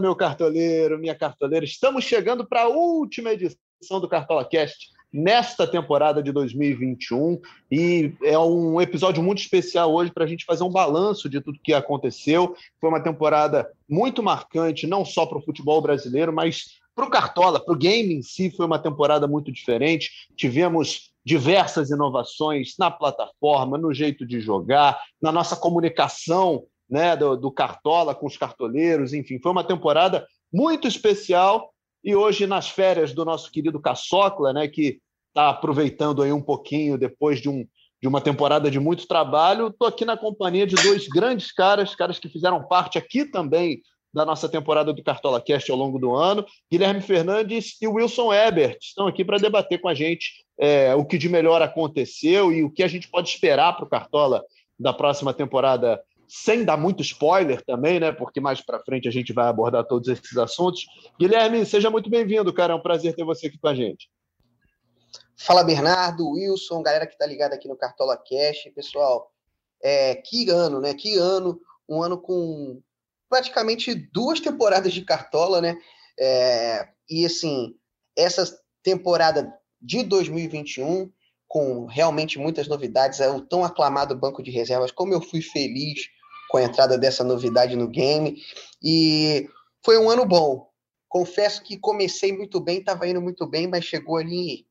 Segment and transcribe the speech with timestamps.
[0.00, 1.64] Meu cartoleiro, minha cartoleira.
[1.64, 8.38] Estamos chegando para a última edição do Cartola Cast nesta temporada de 2021 e é
[8.38, 12.54] um episódio muito especial hoje para a gente fazer um balanço de tudo que aconteceu.
[12.80, 17.62] Foi uma temporada muito marcante, não só para o futebol brasileiro, mas para o Cartola,
[17.62, 20.10] para o game em si, foi uma temporada muito diferente.
[20.36, 27.50] Tivemos diversas inovações na plataforma, no jeito de jogar, na nossa comunicação né, do, do
[27.50, 31.70] Cartola com os cartoleiros, enfim, foi uma temporada muito especial.
[32.04, 36.96] E hoje, nas férias do nosso querido Caçocla, né, que está aproveitando aí um pouquinho
[36.96, 37.66] depois de, um,
[38.00, 42.18] de uma temporada de muito trabalho, estou aqui na companhia de dois grandes caras, caras
[42.18, 43.82] que fizeram parte aqui também
[44.14, 46.46] da nossa temporada do Cartola Cast ao longo do ano.
[46.72, 51.18] Guilherme Fernandes e Wilson Ebert estão aqui para debater com a gente é, o que
[51.18, 54.42] de melhor aconteceu e o que a gente pode esperar para o Cartola
[54.78, 58.12] da próxima temporada sem dar muito spoiler também, né?
[58.12, 60.86] Porque mais para frente a gente vai abordar todos esses assuntos.
[61.18, 62.72] Guilherme, seja muito bem-vindo, cara.
[62.72, 64.10] É um prazer ter você aqui com a gente.
[65.38, 68.72] Fala, Bernardo, Wilson, galera que está ligada aqui no Cartola Cash.
[68.74, 69.30] Pessoal,
[69.82, 70.94] é, que ano, né?
[70.94, 71.60] Que ano.
[71.88, 72.80] Um ano com
[73.28, 75.76] praticamente duas temporadas de Cartola, né?
[76.18, 77.74] É, e, assim,
[78.16, 78.44] essa
[78.82, 81.12] temporada de 2021
[81.48, 86.08] com realmente muitas novidades, é o tão aclamado banco de reservas, como eu fui feliz
[86.48, 88.42] com a entrada dessa novidade no game.
[88.82, 89.48] E
[89.84, 90.68] foi um ano bom.
[91.08, 94.66] Confesso que comecei muito bem, estava indo muito bem, mas chegou ali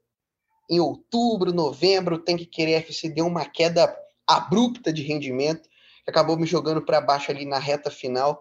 [0.70, 3.96] em outubro, novembro, tem que querer FC deu uma queda
[4.28, 5.70] abrupta de rendimento,
[6.08, 8.40] acabou me jogando para baixo ali na reta final,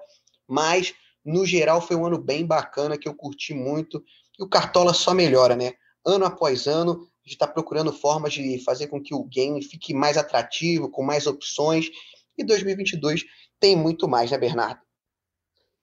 [0.48, 4.02] mas no geral foi um ano bem bacana que eu curti muito
[4.38, 5.72] e o Cartola só melhora, né?
[6.04, 9.94] Ano após ano, a gente está procurando formas de fazer com que o game fique
[9.94, 11.90] mais atrativo, com mais opções
[12.36, 13.24] e 2022
[13.60, 14.80] tem muito mais, né, Bernardo?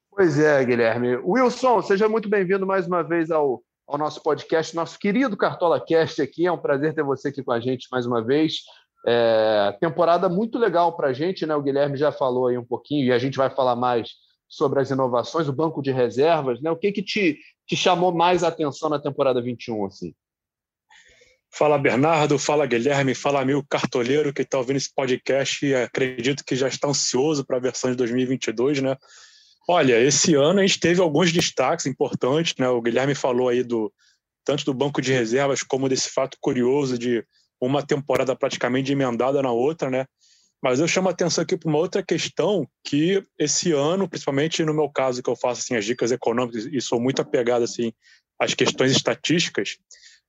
[0.09, 1.16] Pois é, Guilherme.
[1.17, 6.22] Wilson, seja muito bem-vindo mais uma vez ao, ao nosso podcast, nosso querido Cartola Cast
[6.22, 6.45] aqui.
[6.45, 8.61] É um prazer ter você aqui com a gente mais uma vez.
[9.07, 11.56] É, temporada muito legal para a gente, né?
[11.56, 14.09] O Guilherme já falou aí um pouquinho e a gente vai falar mais
[14.47, 16.69] sobre as inovações, o banco de reservas, né?
[16.69, 20.13] O que que te, te chamou mais a atenção na temporada 21, assim?
[21.53, 26.56] Fala Bernardo, fala Guilherme, fala meu cartoleiro que está ouvindo esse podcast e acredito que
[26.56, 28.95] já está ansioso para a versão de 2022, né?
[29.67, 32.69] Olha, esse ano a gente teve alguns destaques importantes, né?
[32.69, 33.94] O Guilherme falou aí do
[34.45, 37.23] tanto do banco de reservas como desse fato curioso de
[37.59, 40.06] uma temporada praticamente emendada na outra, né?
[40.63, 44.73] Mas eu chamo a atenção aqui para uma outra questão que esse ano, principalmente no
[44.73, 47.91] meu caso que eu faço assim as dicas econômicas e sou muito apegado assim
[48.40, 49.78] às questões estatísticas,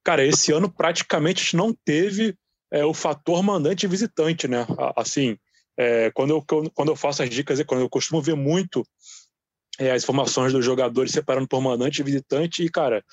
[0.04, 2.34] cara, esse ano praticamente não teve
[2.70, 4.66] é, o fator mandante e visitante, né?
[4.96, 5.36] Assim,
[5.76, 8.84] é, quando, eu, quando eu faço as dicas, quando eu costumo ver muito
[9.78, 13.04] é, as informações dos jogadores separando por mandante e visitante, e, cara,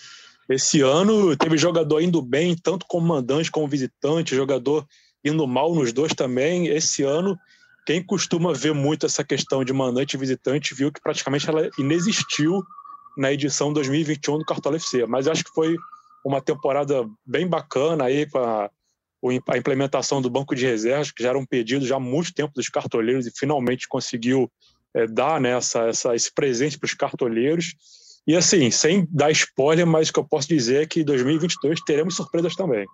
[0.50, 4.86] esse ano teve jogador indo bem, tanto como mandante como visitante, jogador
[5.24, 6.68] indo mal nos dois também.
[6.68, 7.38] Esse ano,
[7.86, 12.64] quem costuma ver muito essa questão de mandante e visitante viu que praticamente ela inexistiu
[13.18, 15.06] na edição 2021 do Cartola FC.
[15.06, 15.76] Mas acho que foi
[16.26, 18.70] uma temporada bem bacana aí com a,
[19.50, 22.54] a implementação do banco de reservas, que já era um pedido já há muito tempo
[22.56, 24.52] dos cartoleiros e finalmente conseguiu
[24.94, 27.76] é, dar né, essa, essa, esse presente para os cartoleiros.
[28.28, 31.82] E assim, sem dar spoiler, mas o que eu posso dizer é que em 2022
[31.82, 32.86] teremos surpresas também.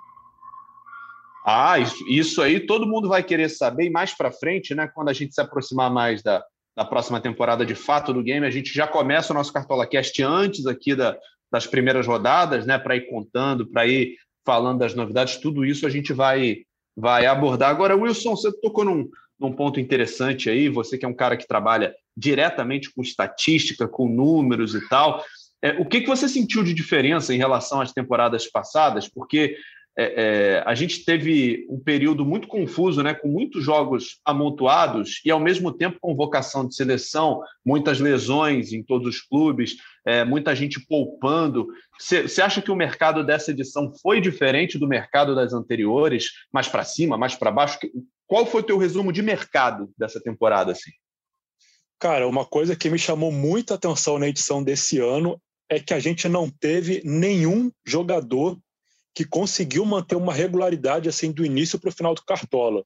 [1.46, 5.10] Ah, isso, isso aí todo mundo vai querer saber, e mais para frente, né, quando
[5.10, 6.44] a gente se aproximar mais da,
[6.76, 10.24] da próxima temporada de fato do game, a gente já começa o nosso Cartola Cast
[10.24, 11.16] antes aqui da,
[11.56, 15.90] das primeiras rodadas, né, para ir contando, para ir falando das novidades, tudo isso a
[15.90, 16.64] gente vai
[16.98, 17.70] vai abordar.
[17.70, 21.48] Agora, Wilson, você tocou num, num ponto interessante aí, você que é um cara que
[21.48, 25.24] trabalha diretamente com estatística, com números e tal.
[25.62, 29.10] É, o que, que você sentiu de diferença em relação às temporadas passadas?
[29.10, 29.58] Porque
[29.98, 30.24] é,
[30.58, 35.40] é, a gente teve um período muito confuso, né, com muitos jogos amontoados e, ao
[35.40, 41.68] mesmo tempo, convocação de seleção, muitas lesões em todos os clubes, é, muita gente poupando.
[41.98, 46.84] Você acha que o mercado dessa edição foi diferente do mercado das anteriores, mais para
[46.84, 47.80] cima, mais para baixo?
[48.28, 50.74] Qual foi o teu resumo de mercado dessa temporada?
[50.74, 50.92] Assim?
[52.00, 56.00] Cara, uma coisa que me chamou muita atenção na edição desse ano é que a
[56.00, 58.60] gente não teve nenhum jogador
[59.16, 62.84] que conseguiu manter uma regularidade assim do início para o final do Cartola.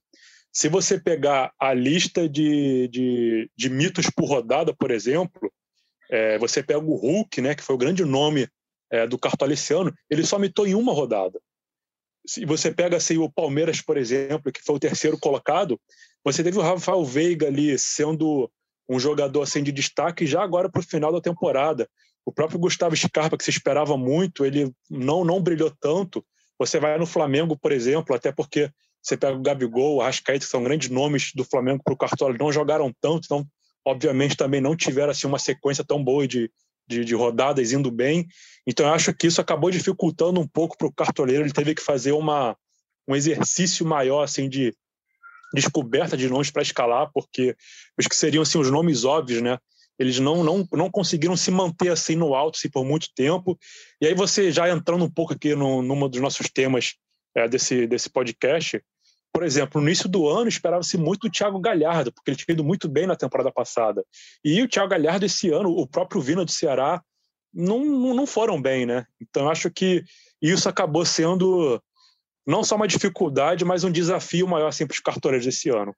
[0.52, 5.52] Se você pegar a lista de, de, de mitos por rodada, por exemplo,
[6.08, 8.48] é, você pega o Hulk, né, que foi o grande nome
[8.90, 11.40] é, do Cartola esse ano, ele só mitou em uma rodada.
[12.24, 15.80] Se você pega assim, o Palmeiras, por exemplo, que foi o terceiro colocado,
[16.24, 18.50] você teve o Rafael Veiga ali sendo
[18.88, 21.88] um jogador assim de destaque já agora para o final da temporada.
[22.30, 26.24] O próprio Gustavo Scarpa, que se esperava muito, ele não, não brilhou tanto.
[26.56, 28.70] Você vai no Flamengo, por exemplo, até porque
[29.02, 32.36] você pega o Gabigol, o Arrascaeta, que são grandes nomes do Flamengo para o Cartola,
[32.38, 33.44] não jogaram tanto, então,
[33.84, 36.48] obviamente, também não tiveram assim, uma sequência tão boa de,
[36.86, 38.28] de, de rodadas indo bem.
[38.64, 41.42] Então, eu acho que isso acabou dificultando um pouco para o cartoleiro.
[41.42, 42.56] Ele teve que fazer uma,
[43.08, 44.72] um exercício maior assim de
[45.52, 47.56] descoberta de nomes para escalar, porque
[47.98, 49.58] os que seriam assim, os nomes óbvios, né?
[50.00, 53.58] Eles não, não, não conseguiram se manter assim no alto assim, por muito tempo.
[54.00, 56.94] E aí você já entrando um pouco aqui no, numa dos nossos temas
[57.36, 58.82] é, desse, desse podcast,
[59.30, 62.64] por exemplo, no início do ano esperava-se muito o Thiago Galhardo, porque ele tinha ido
[62.64, 64.02] muito bem na temporada passada.
[64.42, 67.02] E o Thiago Galhardo esse ano, o próprio Vina do Ceará,
[67.52, 69.04] não, não foram bem, né?
[69.20, 70.02] Então acho que
[70.40, 71.78] isso acabou sendo
[72.46, 75.94] não só uma dificuldade, mas um desafio maior assim, para os cartoleiros esse ano.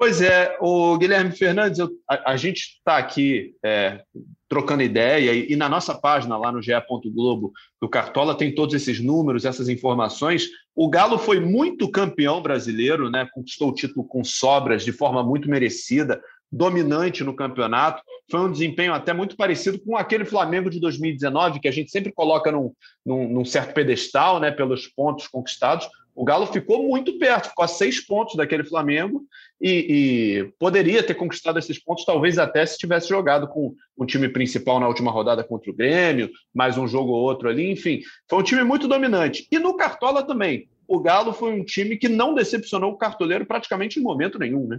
[0.00, 4.00] Pois é, o Guilherme Fernandes, eu, a, a, gente está aqui é,
[4.48, 6.72] trocando ideia e, e, na nossa página lá no GE.
[7.12, 10.46] Globo do Cartola tem todos esses números, essas informações.
[10.74, 13.28] O Galo foi muito campeão brasileiro, né?
[13.30, 16.18] Conquistou o título com sobras de forma muito merecida,
[16.50, 18.02] dominante no campeonato.
[18.30, 22.10] Foi um desempenho até muito parecido com aquele Flamengo de 2019 que a gente sempre
[22.10, 22.72] coloca num,
[23.04, 24.50] num, num certo pedestal, né?
[24.50, 25.86] Pelos pontos conquistados.
[26.20, 29.24] O Galo ficou muito perto, ficou a seis pontos daquele Flamengo
[29.58, 34.28] e, e, poderia ter conquistado esses pontos, talvez até se tivesse jogado com o time
[34.28, 38.02] principal na última rodada contra o Grêmio, mais um jogo ou outro ali, enfim.
[38.28, 39.48] Foi um time muito dominante.
[39.50, 40.68] E no Cartola também.
[40.86, 44.78] O Galo foi um time que não decepcionou o cartoleiro praticamente em momento nenhum, né?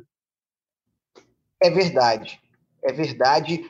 [1.60, 2.40] É verdade.
[2.84, 3.66] É verdade.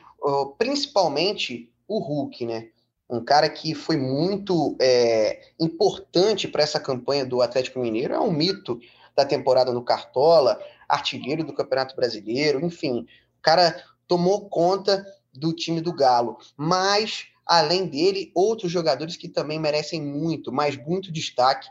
[0.58, 2.68] Principalmente o Hulk, né?
[3.12, 8.32] Um cara que foi muito é, importante para essa campanha do Atlético Mineiro, é um
[8.32, 8.80] mito
[9.14, 13.00] da temporada no Cartola, artilheiro do Campeonato Brasileiro, enfim,
[13.38, 19.58] o cara tomou conta do time do Galo, mas além dele, outros jogadores que também
[19.58, 21.68] merecem muito, mas muito destaque,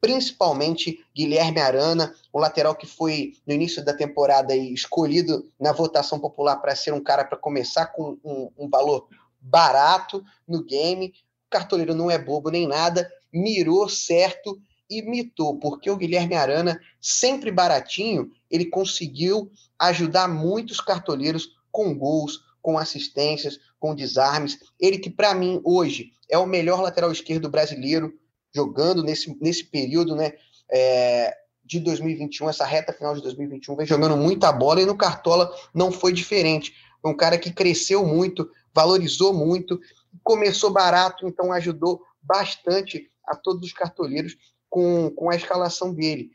[0.00, 6.56] principalmente Guilherme Arana, o lateral que foi no início da temporada escolhido na votação popular
[6.56, 9.08] para ser um cara para começar com um, um valor
[9.40, 11.08] barato no game.
[11.46, 16.80] O cartoleiro não é bobo nem nada, mirou certo e mitou, porque o Guilherme Arana,
[17.00, 24.58] sempre baratinho, ele conseguiu ajudar muitos cartoleiros com gols, com assistências, com desarmes.
[24.80, 28.12] Ele que, para mim, hoje é o melhor lateral esquerdo brasileiro,
[28.54, 30.32] jogando nesse, nesse período né,
[30.70, 35.54] é, de 2021, essa reta final de 2021, vem jogando muita bola e no Cartola
[35.74, 36.74] não foi diferente.
[37.00, 39.80] Foi um cara que cresceu muito, valorizou muito,
[40.22, 44.36] começou barato, então ajudou bastante a todos os cartoleiros
[44.68, 46.30] com, com a escalação dele.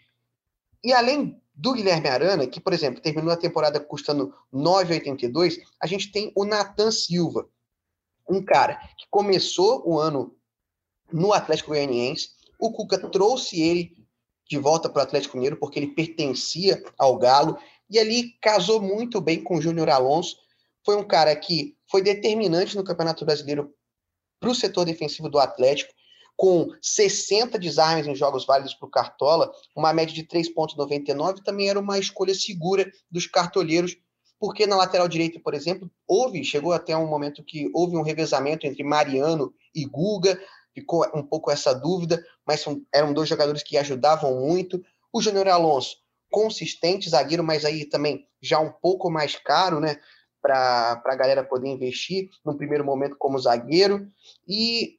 [0.84, 6.12] E além do Guilherme Arana, que, por exemplo, terminou a temporada custando 9,82, a gente
[6.12, 7.48] tem o Nathan Silva,
[8.28, 10.36] um cara que começou o ano
[11.12, 12.30] no Atlético Goianiense,
[12.60, 14.04] o Cuca trouxe ele
[14.50, 17.58] de volta para o Atlético Mineiro porque ele pertencia ao Galo
[17.90, 20.38] e ali casou muito bem com o Júnior Alonso.
[20.86, 23.74] Foi um cara que foi determinante no Campeonato Brasileiro
[24.40, 25.94] para o setor defensivo do Atlético,
[26.36, 31.80] com 60 desarmes em jogos válidos para o Cartola, uma média de 3,99, também era
[31.80, 33.96] uma escolha segura dos cartoleiros,
[34.40, 38.68] porque na lateral direita, por exemplo, houve, chegou até um momento que houve um revezamento
[38.68, 40.38] entre Mariano e Guga,
[40.74, 44.84] ficou um pouco essa dúvida, mas são, eram dois jogadores que ajudavam muito.
[45.14, 45.96] O Júnior Alonso,
[46.30, 49.98] consistente zagueiro, mas aí também já um pouco mais caro, né?
[50.44, 54.12] Para a galera poder investir no primeiro momento como zagueiro.
[54.46, 54.98] E,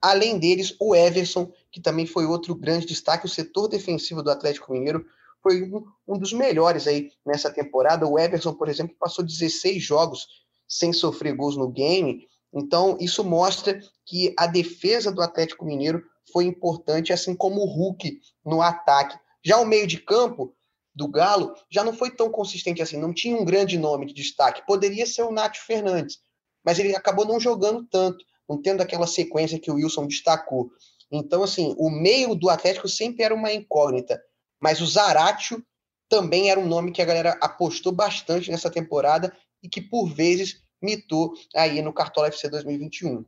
[0.00, 3.26] além deles, o Everson, que também foi outro grande destaque.
[3.26, 5.04] O setor defensivo do Atlético Mineiro
[5.42, 8.08] foi um, um dos melhores aí nessa temporada.
[8.08, 10.26] O Everson, por exemplo, passou 16 jogos
[10.66, 12.26] sem sofrer gols no game.
[12.52, 18.18] Então, isso mostra que a defesa do Atlético Mineiro foi importante, assim como o Hulk
[18.44, 19.18] no ataque.
[19.44, 20.54] Já o meio de campo,
[20.94, 24.66] do Galo já não foi tão consistente assim, não tinha um grande nome de destaque.
[24.66, 26.18] Poderia ser o Nátio Fernandes,
[26.64, 30.70] mas ele acabou não jogando tanto, não tendo aquela sequência que o Wilson destacou.
[31.10, 34.20] Então, assim, o meio do Atlético sempre era uma incógnita,
[34.60, 35.64] mas o Zaratio
[36.08, 40.62] também era um nome que a galera apostou bastante nessa temporada e que, por vezes,
[40.82, 43.24] mitou aí no Cartola FC 2021.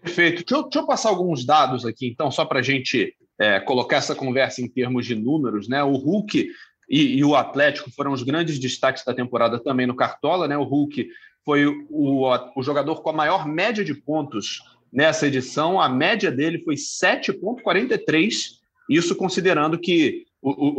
[0.00, 0.44] Perfeito.
[0.44, 3.96] Deixa eu, deixa eu passar alguns dados aqui, então, só para a gente é, colocar
[3.96, 5.82] essa conversa em termos de números, né?
[5.82, 6.48] O Hulk
[6.88, 10.56] e, e, o Atlético foram os grandes destaques da temporada também no Cartola, né?
[10.56, 11.08] O Hulk
[11.44, 12.22] foi o,
[12.54, 15.80] o jogador com a maior média de pontos nessa edição.
[15.80, 20.24] A média dele foi 7,43, isso considerando que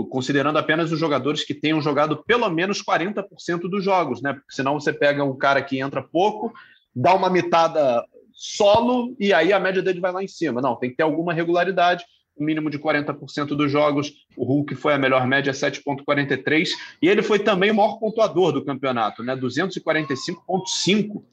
[0.10, 4.32] considerando apenas os jogadores que tenham jogado pelo menos 40% dos jogos, né?
[4.32, 6.54] Porque senão você pega um cara que entra pouco,
[6.96, 10.62] dá uma mitada solo e aí a média dele vai lá em cima.
[10.62, 12.06] Não, tem que ter alguma regularidade
[12.36, 14.14] o mínimo de 40% dos jogos.
[14.36, 16.70] O Hulk foi a melhor média, 7,43.
[17.02, 19.36] E ele foi também o maior pontuador do campeonato, né?
[19.36, 21.24] 245,5.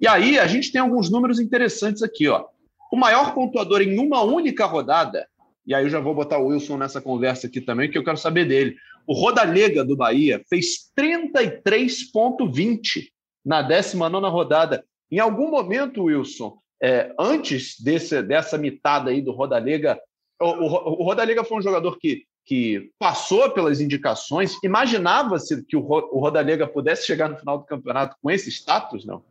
[0.00, 2.46] E aí a gente tem alguns números interessantes aqui, ó.
[2.92, 5.26] O maior pontuador em uma única rodada,
[5.66, 8.18] e aí eu já vou botar o Wilson nessa conversa aqui também, que eu quero
[8.18, 8.76] saber dele.
[9.06, 13.08] O Rodalega do Bahia fez 33,20
[13.44, 14.84] na 19 rodada.
[15.10, 19.98] Em algum momento, Wilson, é, antes desse, dessa mitada aí do Rodalega,
[20.42, 24.56] o, o, o foi um jogador que, que passou pelas indicações.
[24.62, 29.22] Imaginava-se que o, o pudesse chegar no final do campeonato com esse status, não?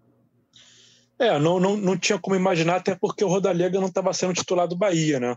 [1.20, 4.68] É, não, não, não tinha como imaginar, até porque o Rodalega não estava sendo titular
[4.68, 5.36] do Bahia, né?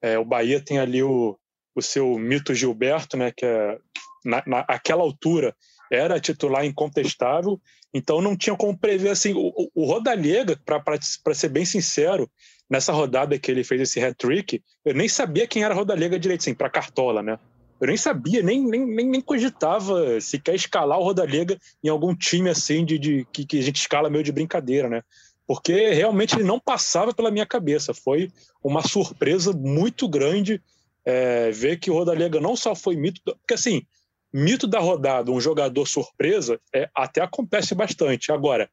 [0.00, 1.36] É, o Bahia tem ali o,
[1.74, 3.32] o seu mito Gilberto, né?
[3.36, 3.78] Que é,
[4.24, 5.54] na, naquela altura
[5.90, 7.60] era titular incontestável,
[7.92, 9.32] então não tinha como prever assim.
[9.34, 12.30] O, o Rodalega, para ser bem sincero,
[12.68, 16.54] nessa rodada que ele fez esse hat-trick, eu nem sabia quem era Rodalega direito, assim,
[16.54, 17.38] para Cartola, né?
[17.80, 22.14] Eu nem sabia, nem, nem, nem, nem cogitava se quer escalar o Rodalega em algum
[22.14, 25.02] time assim de, de que, que a gente escala meio de brincadeira, né?
[25.46, 27.92] Porque realmente ele não passava pela minha cabeça.
[27.92, 28.30] Foi
[28.64, 30.60] uma surpresa muito grande
[31.04, 33.86] é, ver que o Rodalega não só foi mito, porque assim,
[34.32, 38.32] mito da rodada, um jogador surpresa, é, até acontece bastante.
[38.32, 38.68] Agora,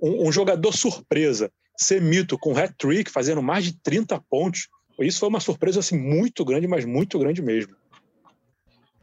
[0.00, 4.68] um, um jogador surpresa ser mito com hat-trick, fazendo mais de 30 pontos,
[5.00, 7.74] isso foi uma surpresa assim, muito grande, mas muito grande mesmo.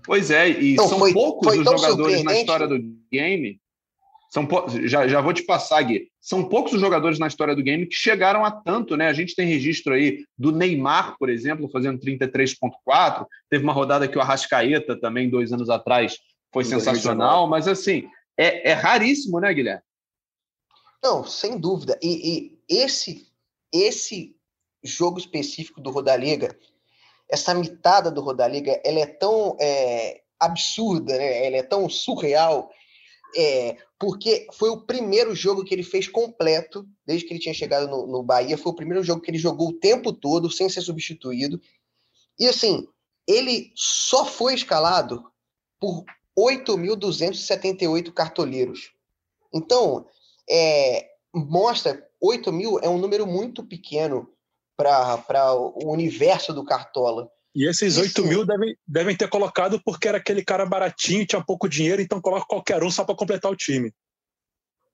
[0.03, 2.79] Pois é, e são foi, poucos foi os jogadores na história do
[3.11, 3.59] game.
[4.31, 4.47] São
[4.85, 6.07] já, já vou te passar, Gui.
[6.19, 9.09] São poucos os jogadores na história do game que chegaram a tanto, né?
[9.09, 13.25] A gente tem registro aí do Neymar, por exemplo, fazendo 33,4.
[13.49, 16.17] Teve uma rodada que o Arrascaeta também, dois anos atrás,
[16.53, 19.83] foi sensacional, mas assim, é, é raríssimo, né, Guilherme?
[21.03, 21.97] Não, sem dúvida.
[22.01, 23.31] E, e esse
[23.71, 24.35] esse
[24.83, 26.57] jogo específico do Rodaliga,
[27.29, 31.45] essa mitada do Rodaliga, ela é tão é, absurda, né?
[31.45, 32.69] ela é tão surreal,
[33.35, 37.87] é, porque foi o primeiro jogo que ele fez completo, desde que ele tinha chegado
[37.87, 40.81] no, no Bahia, foi o primeiro jogo que ele jogou o tempo todo, sem ser
[40.81, 41.61] substituído.
[42.37, 42.85] E assim,
[43.25, 45.23] ele só foi escalado
[45.79, 46.03] por
[46.37, 48.91] 8.278 cartoleiros.
[49.53, 50.05] Então,
[50.51, 54.27] é, mostra 8 mil é um número muito pequeno
[54.77, 57.29] para o universo do Cartola.
[57.53, 61.69] E esses 8 mil devem, devem ter colocado porque era aquele cara baratinho, tinha pouco
[61.69, 63.93] dinheiro, então coloca qualquer um só para completar o time.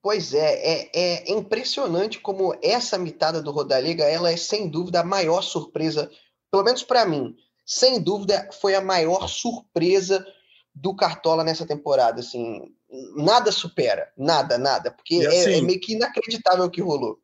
[0.02, 5.04] Pois é, é, é, impressionante como essa mitada do Rodaliga, ela é sem dúvida a
[5.04, 6.10] maior surpresa,
[6.52, 7.36] pelo menos para mim,
[7.66, 10.26] sem dúvida foi a maior surpresa
[10.74, 12.74] do Cartola nessa temporada, assim,
[13.16, 17.20] nada supera, nada, nada, porque assim, é, é, assim meio que inacreditável o que rolou.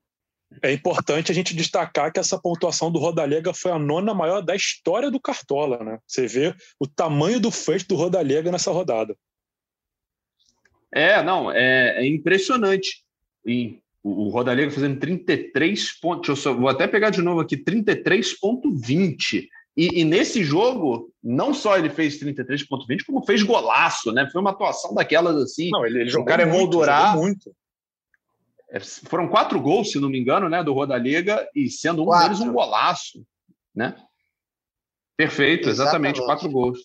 [0.61, 4.55] É importante a gente destacar que essa pontuação do Rodalega foi a nona maior da
[4.55, 5.99] história do Cartola, né?
[6.05, 9.17] Você vê o tamanho do feito do Rodalega nessa rodada.
[10.93, 13.03] É, não, é, é impressionante.
[13.45, 17.57] E o, o Rodalega fazendo 33 pontos, eu só, vou até pegar de novo aqui,
[17.57, 19.47] 33,20.
[19.75, 24.29] E, e, nesse jogo, não só ele fez 33,20, como fez golaço, né?
[24.31, 25.71] Foi uma atuação daquelas assim.
[25.71, 27.17] Não, ele, ele jogou o cara muito, emoldurar.
[27.17, 27.55] muito.
[28.69, 32.29] É, foram quatro gols, se não me engano, né, do Rodaliga, e sendo um quatro.
[32.29, 33.25] deles um golaço,
[33.73, 33.95] né?
[35.17, 36.79] Perfeito, exatamente, exatamente quatro gols.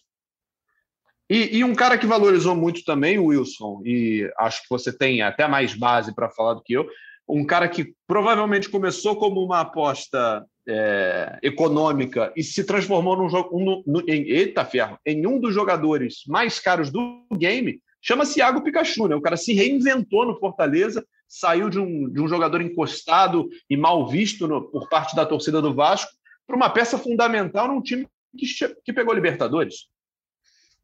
[1.30, 5.20] E, e, um cara que valorizou muito também, o Wilson, e acho que você tem
[5.20, 6.88] até mais base para falar do que eu,
[7.28, 13.56] um cara que provavelmente começou como uma aposta é, econômica e se transformou num jogo,
[13.56, 18.62] um, no, em, eita ferro, em um dos jogadores mais caros do game, chama-se Iago
[18.62, 19.08] Pikachu.
[19.08, 19.16] Né?
[19.16, 24.06] O cara se reinventou no Fortaleza, saiu de um, de um jogador encostado e mal
[24.06, 26.12] visto no, por parte da torcida do Vasco
[26.46, 28.06] para uma peça fundamental num time
[28.36, 28.46] que,
[28.84, 29.86] que pegou Libertadores.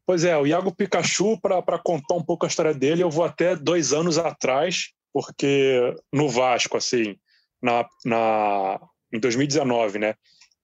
[0.05, 3.55] Pois é, o Iago Pikachu, para contar um pouco a história dele, eu vou até
[3.55, 7.15] dois anos atrás, porque no Vasco, assim,
[7.59, 8.79] na, na
[9.11, 10.15] em 2019, né?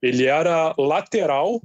[0.01, 1.61] Ele era lateral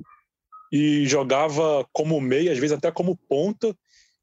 [0.73, 3.75] e jogava como meia, às vezes até como ponta,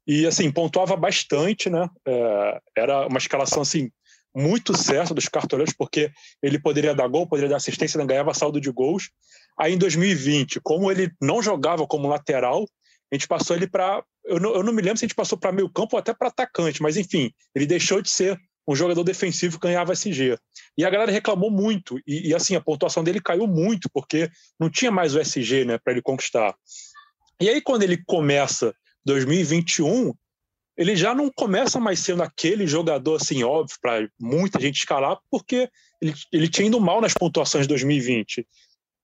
[0.06, 1.88] e assim, pontuava bastante, né?
[2.06, 3.90] É, era uma escalação assim
[4.34, 6.10] muito certa dos cartoleiros, porque
[6.42, 9.10] ele poderia dar gol, poderia dar assistência, ganhava saldo de gols.
[9.58, 12.66] Aí em 2020, como ele não jogava como lateral,
[13.12, 14.02] a gente passou ele para.
[14.24, 16.28] Eu, eu, não me lembro se a gente passou para meio campo ou até para
[16.28, 20.38] atacante, mas enfim, ele deixou de ser um jogador defensivo ganhava SG.
[20.76, 24.70] E a galera reclamou muito, e, e, assim, a pontuação dele caiu muito, porque não
[24.70, 26.54] tinha mais o SG né, para ele conquistar.
[27.40, 30.14] E aí, quando ele começa 2021,
[30.76, 35.68] ele já não começa mais sendo aquele jogador assim óbvio para muita gente escalar, porque
[36.00, 38.46] ele, ele tinha ido mal nas pontuações de 2020.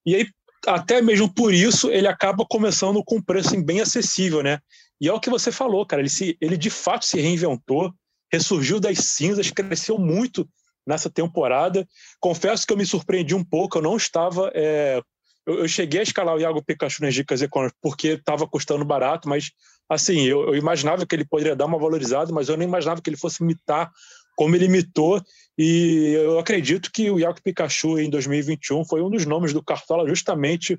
[0.07, 0.27] E aí,
[0.67, 4.59] até mesmo por isso, ele acaba começando com um preço assim, bem acessível, né?
[5.01, 6.03] E é o que você falou, cara.
[6.03, 7.95] Ele, se, ele de fato se reinventou,
[8.33, 10.49] ressurgiu das cinzas, cresceu muito
[10.87, 11.87] nessa temporada.
[12.19, 14.51] Confesso que eu me surpreendi um pouco, eu não estava.
[14.55, 15.03] É,
[15.47, 19.29] eu, eu, cheguei a escalar o Iago Pikachu nas dicas econômicas porque estava custando barato,
[19.29, 19.51] mas
[19.89, 23.11] assim, eu, eu, imaginava que ele poderia dar uma valorizada, mas eu não imaginava que
[23.11, 23.91] ele fosse imitar
[24.37, 25.21] como ele imitou.
[25.59, 30.09] E eu acredito que o Iago Pikachu em 2021 foi um dos nomes do Cartola
[30.09, 30.79] justamente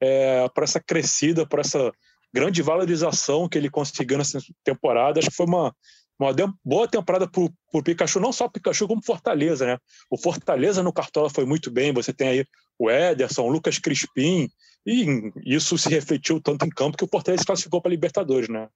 [0.00, 1.92] é, para essa crescida, para essa
[2.32, 5.18] grande valorização que ele conseguiu nessa temporada.
[5.18, 5.74] Acho que foi uma,
[6.18, 6.34] uma
[6.64, 9.78] boa temporada para o Pikachu, não só Pikachu, como Fortaleza, né?
[10.10, 12.44] O Fortaleza no Cartola foi muito bem, você tem aí
[12.78, 14.48] o Ederson, o Lucas Crispim,
[14.84, 18.48] e isso se refletiu tanto em campo que o Fortaleza se classificou para a Libertadores,
[18.48, 18.68] né?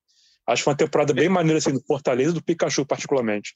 [0.46, 3.54] Acho que foi uma temporada bem maneira assim, do Fortaleza e do Pikachu, particularmente.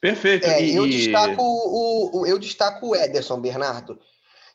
[0.00, 0.46] Perfeito.
[0.46, 0.74] É, e...
[0.74, 3.98] eu, destaco o, o, eu destaco o Ederson, Bernardo.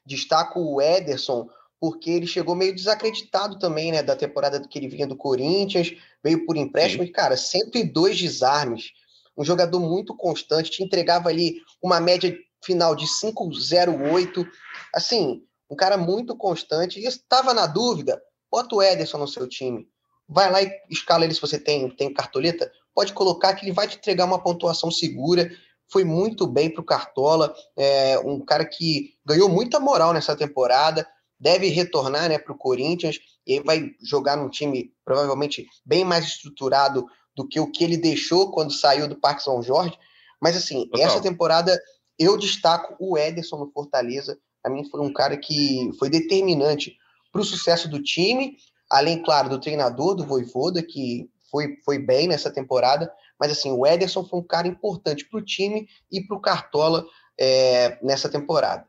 [0.06, 1.48] Destaco o Ederson
[1.80, 5.94] porque ele chegou meio desacreditado também, né, da temporada que ele vinha do Corinthians,
[6.24, 7.10] veio por empréstimo, Sim.
[7.10, 8.92] e, cara, 102 desarmes,
[9.38, 14.46] um jogador muito constante, te entregava ali uma média final de 5,08,
[14.94, 18.22] assim, um cara muito constante, e estava na dúvida,
[18.52, 19.88] bota o Ederson no seu time,
[20.28, 23.88] vai lá e escala ele se você tem, tem cartoleta, pode colocar que ele vai
[23.88, 25.50] te entregar uma pontuação segura,
[25.92, 31.08] foi muito bem para o Cartola, é, um cara que ganhou muita moral nessa temporada,
[31.40, 37.06] deve retornar né, para o Corinthians e vai jogar num time provavelmente bem mais estruturado
[37.36, 39.98] do que o que ele deixou quando saiu do Parque São Jorge.
[40.42, 41.06] Mas assim, Total.
[41.06, 41.80] essa temporada
[42.18, 44.38] eu destaco o Ederson no Fortaleza.
[44.62, 46.98] Para mim foi um cara que foi determinante
[47.32, 48.58] para o sucesso do time,
[48.90, 53.12] além, claro, do treinador, do Voivoda, que foi, foi bem nessa temporada.
[53.40, 57.06] Mas assim, o Ederson foi um cara importante para o time e para o Cartola
[57.40, 58.86] é, nessa temporada.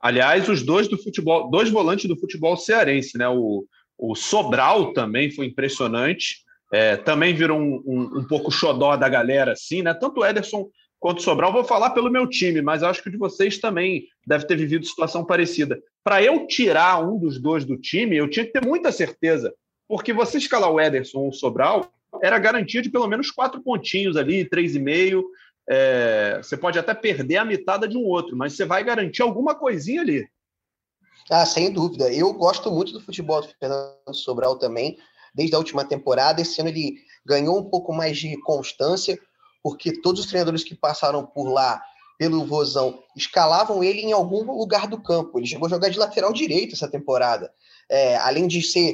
[0.00, 3.28] Aliás, os dois do futebol, dois volantes do futebol cearense, né?
[3.28, 3.66] O,
[3.98, 6.38] o Sobral também foi impressionante.
[6.72, 9.92] É, também virou um, um, um, pouco xodó da galera, assim, né?
[9.92, 11.52] Tanto o Ederson quanto o Sobral.
[11.52, 14.86] Vou falar pelo meu time, mas acho que o de vocês também deve ter vivido
[14.86, 15.82] situação parecida.
[16.02, 19.52] Para eu tirar um dos dois do time, eu tinha que ter muita certeza,
[19.88, 24.16] porque você escalar o Ederson ou o Sobral era garantia de pelo menos quatro pontinhos
[24.16, 25.24] ali, três e meio.
[25.68, 29.54] É, você pode até perder a mitada de um outro, mas você vai garantir alguma
[29.54, 30.28] coisinha ali.
[31.30, 32.12] Ah, sem dúvida.
[32.12, 34.98] Eu gosto muito do futebol do Fernando Sobral também,
[35.34, 36.40] desde a última temporada.
[36.40, 39.18] Esse ano ele ganhou um pouco mais de constância,
[39.62, 41.80] porque todos os treinadores que passaram por lá,
[42.18, 45.38] pelo Vozão, escalavam ele em algum lugar do campo.
[45.38, 47.52] Ele chegou a jogar de lateral direito essa temporada.
[47.88, 48.92] É, além de ser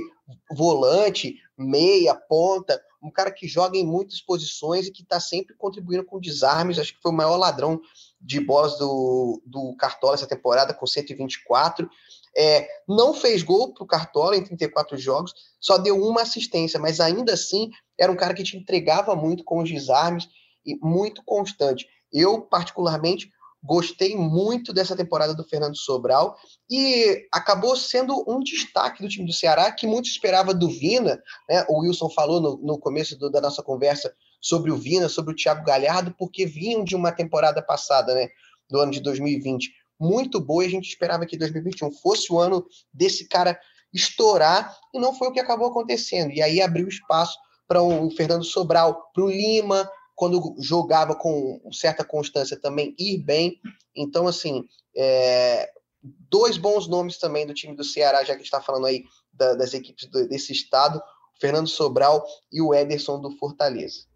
[0.50, 6.04] volante, meia, ponta, um cara que joga em muitas posições e que está sempre contribuindo
[6.04, 6.78] com desarmes.
[6.78, 7.80] Acho que foi o maior ladrão
[8.20, 11.88] de bolas do, do Cartola essa temporada, com 124.
[12.36, 17.00] É, não fez gol para o Cartola em 34 jogos, só deu uma assistência, mas
[17.00, 20.28] ainda assim era um cara que te entregava muito com os desarmes
[20.64, 21.86] e muito constante.
[22.12, 23.30] Eu, particularmente,
[23.66, 26.36] Gostei muito dessa temporada do Fernando Sobral
[26.70, 31.20] e acabou sendo um destaque do time do Ceará que muito esperava do Vina.
[31.48, 31.64] Né?
[31.68, 35.36] O Wilson falou no, no começo do, da nossa conversa sobre o Vina, sobre o
[35.36, 38.28] Thiago Galhardo, porque vinham de uma temporada passada, né,
[38.70, 42.64] do ano de 2020, muito boa e a gente esperava que 2021 fosse o ano
[42.92, 43.58] desse cara
[43.92, 46.30] estourar e não foi o que acabou acontecendo.
[46.32, 52.02] E aí abriu espaço para o Fernando Sobral, para o Lima, quando jogava com certa
[52.02, 53.60] constância também ir bem.
[53.94, 54.64] Então, assim,
[54.96, 55.70] é,
[56.02, 59.74] dois bons nomes também do time do Ceará, já que está falando aí da, das
[59.74, 61.00] equipes do, desse estado,
[61.38, 64.06] Fernando Sobral e o Ederson do Fortaleza.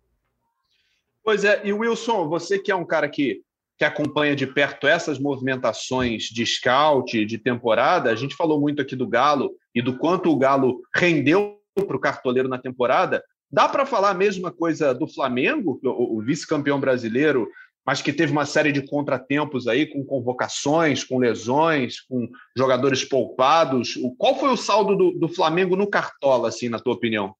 [1.22, 3.42] Pois é, e Wilson, você que é um cara que,
[3.76, 8.96] que acompanha de perto essas movimentações de scout, de temporada, a gente falou muito aqui
[8.96, 13.84] do Galo e do quanto o Galo rendeu para o cartoleiro na temporada, Dá para
[13.84, 17.48] falar a mesma coisa do Flamengo, o, vice-campeão brasileiro,
[17.84, 23.98] mas que teve uma série de contratempos aí, com convocações, com lesões, com jogadores poupados.
[24.16, 27.34] Qual foi o saldo do, do Flamengo no Cartola, assim, na tua opinião?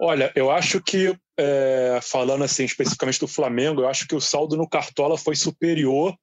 [0.00, 4.56] Olha, eu acho que, é, falando assim especificamente do Flamengo, eu acho que o saldo
[4.56, 6.16] no Cartola foi superior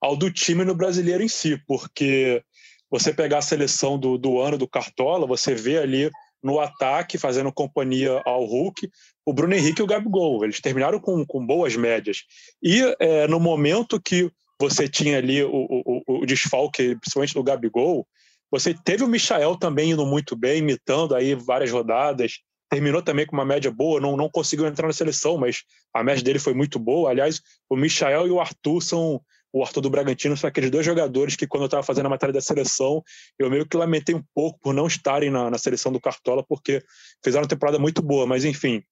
[0.00, 2.42] ao do time no brasileiro em si, porque
[2.90, 6.10] você pegar a seleção do, do ano do Cartola, você vê ali
[6.42, 8.88] no ataque, fazendo companhia ao Hulk,
[9.26, 10.42] o Bruno Henrique e o Gabigol.
[10.44, 12.22] Eles terminaram com, com boas médias.
[12.62, 18.06] E é, no momento que você tinha ali o, o, o desfalque, principalmente do Gabigol,
[18.50, 22.40] Você teve o Michael também indo muito bem, imitando aí várias rodadas.
[22.68, 25.62] Terminou também com uma média boa, não, não conseguiu entrar na seleção, mas
[25.94, 27.10] a média dele foi muito boa.
[27.10, 29.20] Aliás, o Michael e o Arthur são.
[29.52, 32.32] O Arthur do Bragantino são aqueles dois jogadores que, quando eu estava fazendo a matéria
[32.32, 33.02] da seleção,
[33.38, 36.82] eu meio que lamentei um pouco por não estarem na, na seleção do Cartola, porque
[37.24, 38.26] fizeram uma temporada muito boa.
[38.26, 38.82] Mas, enfim,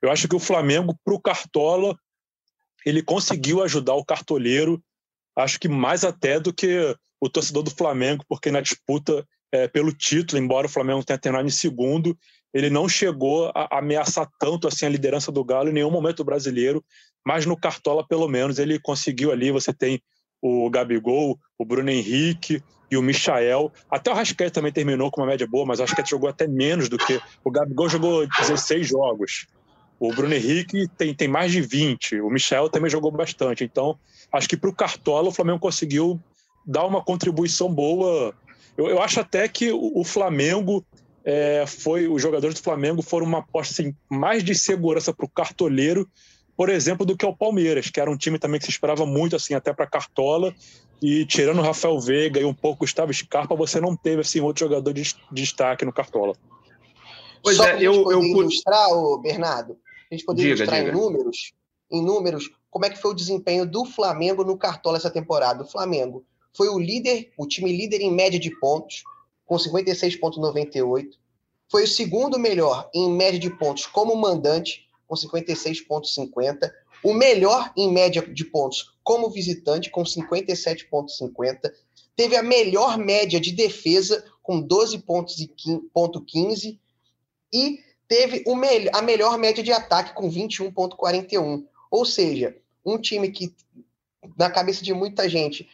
[0.00, 1.96] eu acho que o Flamengo, para o Cartola,
[2.84, 4.80] ele conseguiu ajudar o cartoleiro,
[5.36, 9.92] acho que mais até do que o torcedor do Flamengo, porque na disputa é, pelo
[9.92, 12.16] título, embora o Flamengo tenha terminado em segundo,
[12.54, 16.84] ele não chegou a ameaçar tanto assim a liderança do Galo em nenhum momento brasileiro,
[17.26, 19.50] mas no Cartola, pelo menos, ele conseguiu ali.
[19.50, 20.00] Você tem
[20.40, 23.72] o Gabigol, o Bruno Henrique e o Michael.
[23.90, 26.88] Até o Rasquete também terminou com uma média boa, mas o Rasquete jogou até menos
[26.88, 27.20] do que.
[27.42, 29.48] O Gabigol jogou 16 jogos.
[29.98, 32.20] O Bruno Henrique tem, tem mais de 20.
[32.20, 33.64] O Michel também jogou bastante.
[33.64, 33.98] Então,
[34.32, 36.20] acho que para o Cartola, o Flamengo conseguiu
[36.64, 38.32] dar uma contribuição boa.
[38.78, 40.86] Eu, eu acho até que o, o Flamengo
[41.24, 42.06] é, foi.
[42.06, 46.08] Os jogadores do Flamengo foram uma aposta assim, mais de segurança para o cartoleiro,
[46.56, 49.36] por exemplo, do que o Palmeiras, que era um time também que se esperava muito,
[49.36, 50.54] assim, até para Cartola.
[51.02, 54.40] E tirando o Rafael Veiga e um pouco o Gustavo Scarpa, você não teve assim,
[54.40, 56.34] outro jogador de destaque no Cartola.
[57.42, 59.76] Pois Só é, eu, eu ilustrar, o Bernardo,
[60.10, 60.90] a gente poder diga, ilustrar diga.
[60.90, 61.52] em números,
[61.92, 65.62] em números, como é que foi o desempenho do Flamengo no Cartola essa temporada.
[65.62, 66.24] O Flamengo
[66.56, 69.02] foi o líder, o time líder em média de pontos,
[69.44, 71.10] com 56,98.
[71.70, 76.70] Foi o segundo melhor em média de pontos como mandante, com 56,50.
[77.02, 81.72] O melhor em média de pontos como visitante, com 57,50.
[82.16, 86.78] Teve a melhor média de defesa, com 12,15.
[87.52, 91.64] E teve me a melhor média de ataque com 21,41.
[91.90, 93.54] Ou seja, um time que,
[94.36, 95.68] na cabeça de muita gente,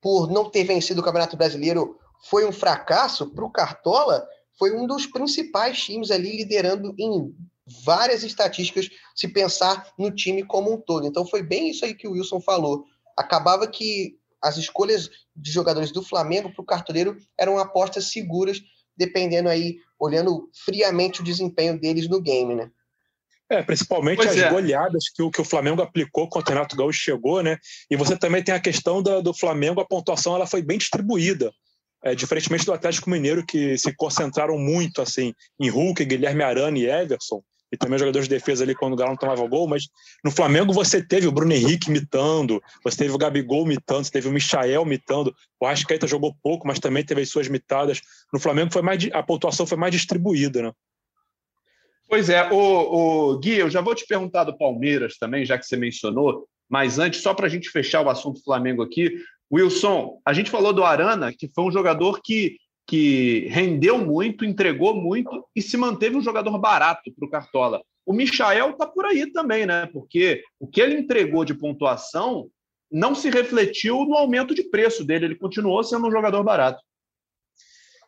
[0.00, 4.26] por não ter vencido o Campeonato Brasileiro, foi um fracasso, para o Cartola,
[4.58, 7.34] foi um dos principais times ali liderando em
[7.84, 11.06] várias estatísticas, se pensar no time como um todo.
[11.06, 12.84] Então foi bem isso aí que o Wilson falou.
[13.16, 18.60] Acabava que as escolhas de jogadores do Flamengo para o cartoleiro eram apostas seguras,
[18.96, 22.70] dependendo aí olhando friamente o desempenho deles no game, né?
[23.50, 24.48] É, principalmente pois as é.
[24.48, 27.58] goleadas que o, que o Flamengo aplicou quando o Renato Gaúcho chegou, né?
[27.90, 31.52] E você também tem a questão da, do Flamengo, a pontuação ela foi bem distribuída.
[32.02, 36.86] É, diferentemente do Atlético Mineiro, que se concentraram muito assim em Hulk, Guilherme Arana e
[36.86, 39.88] Everson, e também os jogadores de defesa ali quando o Galo não tomava gol, mas
[40.24, 44.28] no Flamengo você teve o Bruno Henrique imitando, você teve o Gabigol imitando, você teve
[44.28, 48.00] o Michael imitando, o Arrascaeta jogou pouco, mas também teve as suas mitadas.
[48.32, 50.72] No Flamengo foi mais a pontuação foi mais distribuída, né?
[52.08, 52.56] Pois é, o,
[53.34, 56.98] o Gui, eu já vou te perguntar do Palmeiras também, já que você mencionou, mas
[56.98, 59.16] antes, só para a gente fechar o assunto Flamengo aqui,
[59.52, 62.56] Wilson, a gente falou do Arana, que foi um jogador que
[62.90, 67.80] que rendeu muito, entregou muito e se manteve um jogador barato para o Cartola.
[68.04, 69.86] O Michael está por aí também, né?
[69.92, 72.50] Porque o que ele entregou de pontuação
[72.90, 76.82] não se refletiu no aumento de preço dele, ele continuou sendo um jogador barato.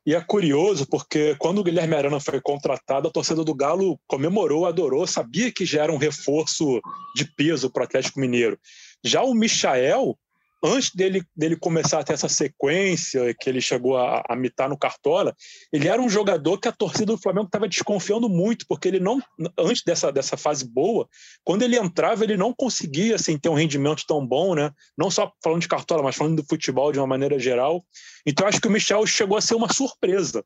[0.04, 4.66] E é curioso porque quando o Guilherme Arana foi contratado, a torcida do Galo comemorou,
[4.66, 6.80] adorou, sabia que já era um reforço
[7.14, 8.58] de peso para o Atlético Mineiro.
[9.04, 10.18] Já o Michael,
[10.62, 14.78] antes dele, dele começar a ter essa sequência que ele chegou a, a mitar no
[14.78, 15.34] Cartola,
[15.72, 19.20] ele era um jogador que a torcida do Flamengo estava desconfiando muito, porque ele não,
[19.58, 21.08] antes dessa, dessa fase boa,
[21.44, 24.70] quando ele entrava, ele não conseguia assim, ter um rendimento tão bom, né?
[24.96, 27.84] Não só falando de Cartola, mas falando do futebol de uma maneira geral.
[28.26, 30.44] Então, acho que o Michel chegou a ser uma surpresa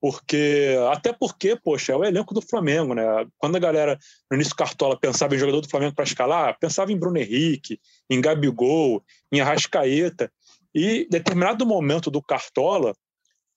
[0.00, 3.04] porque até porque, poxa, é o elenco do Flamengo, né?
[3.38, 3.98] Quando a galera
[4.30, 7.80] no início Cartola pensava em jogador do Flamengo para escalar, pensava em Bruno Henrique,
[8.10, 10.30] em Gabigol, em Arrascaeta,
[10.74, 12.94] e determinado momento do Cartola,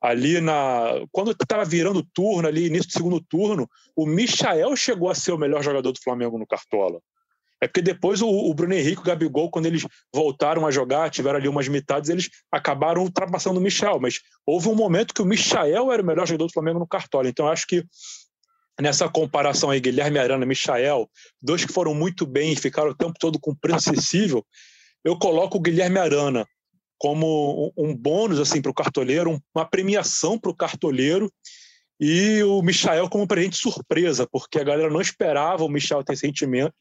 [0.01, 5.15] ali na quando estava virando turno ali início do segundo turno, o Michael chegou a
[5.15, 7.01] ser o melhor jogador do Flamengo no Cartola.
[7.61, 11.09] É porque depois o, o Bruno Henrique e o Gabigol, quando eles voltaram a jogar,
[11.09, 13.99] tiveram ali umas metades, eles acabaram ultrapassando o Michel.
[13.99, 17.27] Mas houve um momento que o Michael era o melhor jogador do Flamengo no Cartola.
[17.27, 17.83] Então acho que
[18.79, 21.09] nessa comparação aí, Guilherme Arana e Michael,
[21.41, 24.45] dois que foram muito bem e ficaram o tempo todo com preço acessível,
[25.03, 26.45] eu coloco o Guilherme Arana
[26.97, 31.31] como um bônus assim para o cartoleiro, uma premiação para o cartoleiro
[31.99, 36.31] e o Michael como presente surpresa, porque a galera não esperava o Michael ter esse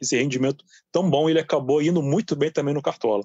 [0.00, 3.24] esse rendimento tão bom, ele acabou indo muito bem também no Cartola.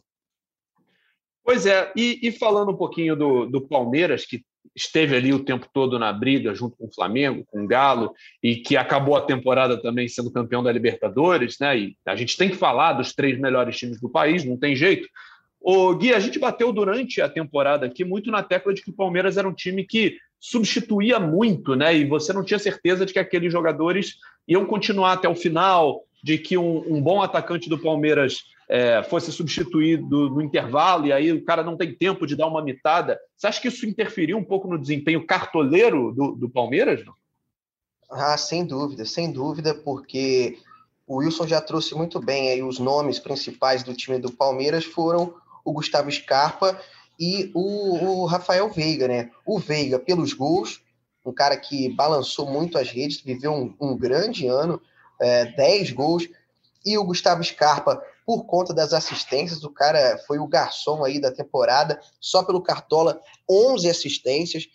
[1.43, 5.67] Pois é, e, e falando um pouquinho do, do, Palmeiras, que esteve ali o tempo
[5.71, 9.79] todo na briga junto com o Flamengo, com o Galo, e que acabou a temporada
[9.79, 11.77] também sendo campeão da Libertadores, né?
[11.77, 15.08] E a gente tem que falar dos três melhores times do país, não tem jeito.
[15.60, 18.95] O Gui, a gente bateu durante a temporada aqui muito na tecla de que o
[18.95, 21.95] Palmeiras era um time que substituía muito, né?
[21.95, 26.38] E você não tinha certeza de que aqueles jogadores iam continuar até o final, de
[26.38, 31.45] que um, um bom atacante do Palmeiras é, fosse substituído no intervalo e aí o
[31.45, 33.17] cara não tem tempo de dar uma mitada.
[33.38, 37.06] Você acha que isso interferiu um pouco no desempenho cartoleiro do, do Palmeiras?
[37.06, 37.13] Não?
[38.12, 40.58] Ah, sem dúvida, sem dúvida, porque
[41.08, 45.34] o Wilson já trouxe muito bem aí os nomes principais do time do Palmeiras foram
[45.63, 46.77] o Gustavo Scarpa
[47.19, 49.32] e o, o Rafael Veiga, né?
[49.45, 50.82] O Veiga, pelos gols,
[51.26, 54.82] um cara que balançou muito as redes, viveu um, um grande ano,
[55.21, 56.28] é, 10 gols,
[56.86, 61.32] e o Gustavo Scarpa, por conta das assistências, o cara foi o garçom aí da
[61.32, 64.67] temporada, só pelo Cartola, 11 assistências.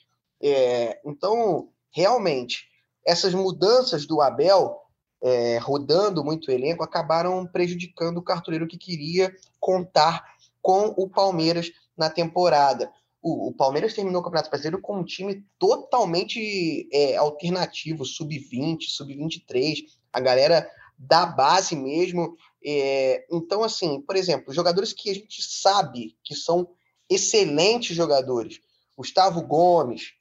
[0.42, 2.66] É, então, realmente,
[3.06, 4.80] essas mudanças do Abel,
[5.22, 10.24] é, rodando muito o elenco, acabaram prejudicando o cartoleiro que queria contar
[10.62, 12.92] com o Palmeiras na temporada.
[13.20, 19.84] O, o Palmeiras terminou o Campeonato Brasileiro com um time totalmente é, alternativo, sub-20, sub-23,
[20.12, 22.36] a galera da base mesmo.
[22.64, 26.68] É, então, assim, por exemplo, jogadores que a gente sabe que são
[27.10, 28.60] excelentes jogadores.
[28.96, 30.12] Gustavo Gomes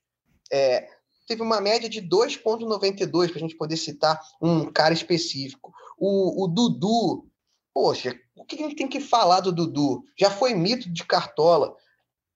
[0.52, 0.88] é,
[1.28, 5.74] teve uma média de 2,92 para a gente poder citar um cara específico.
[5.98, 7.28] O, o Dudu,
[7.74, 10.04] poxa, o que a gente tem que falar do Dudu?
[10.16, 11.76] Já foi mito de cartola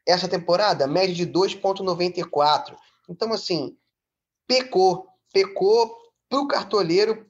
[0.06, 2.76] essa temporada, média de 2,94.
[3.08, 3.78] Então, assim,
[4.48, 5.08] pecou.
[5.32, 5.96] Pecou
[6.28, 7.26] para o cartoleiro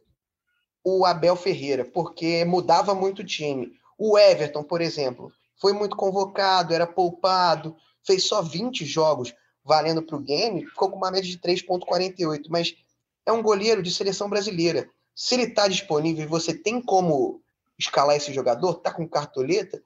[0.84, 3.72] o Abel Ferreira, porque mudava muito o time.
[3.98, 10.16] O Everton, por exemplo, foi muito convocado, era poupado, fez só 20 jogos valendo para
[10.16, 12.46] o game, ficou com uma média de 3,48.
[12.50, 12.74] Mas
[13.26, 14.90] é um goleiro de seleção brasileira.
[15.14, 17.42] Se ele está disponível e você tem como
[17.82, 19.82] escalar esse jogador, tá com cartoleta,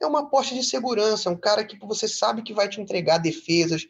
[0.00, 3.18] é uma aposta de segurança, é um cara que você sabe que vai te entregar
[3.18, 3.86] defesas,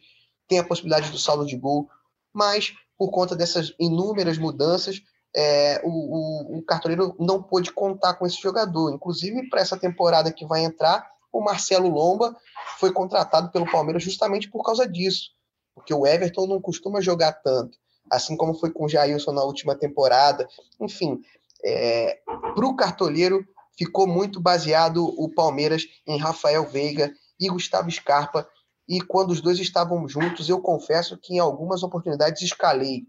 [0.47, 1.89] tem a possibilidade do saldo de gol,
[2.33, 5.01] mas por conta dessas inúmeras mudanças,
[5.35, 8.91] é, o, o, o, cartoleiro não pôde contar com esse jogador.
[8.91, 12.35] Inclusive, para essa temporada que vai entrar, o Marcelo Lomba
[12.79, 15.29] foi contratado pelo Palmeiras justamente por causa disso,
[15.75, 17.77] porque o Everton não costuma jogar tanto,
[18.11, 20.47] assim como foi com o Jailson na última temporada.
[20.81, 21.21] Enfim,
[21.63, 22.19] é,
[22.55, 23.45] para o cartoleiro,
[23.77, 28.47] ficou muito baseado o Palmeiras em Rafael Veiga e Gustavo Scarpa.
[28.87, 33.03] E quando os dois estavam juntos, eu confesso que em algumas oportunidades escalei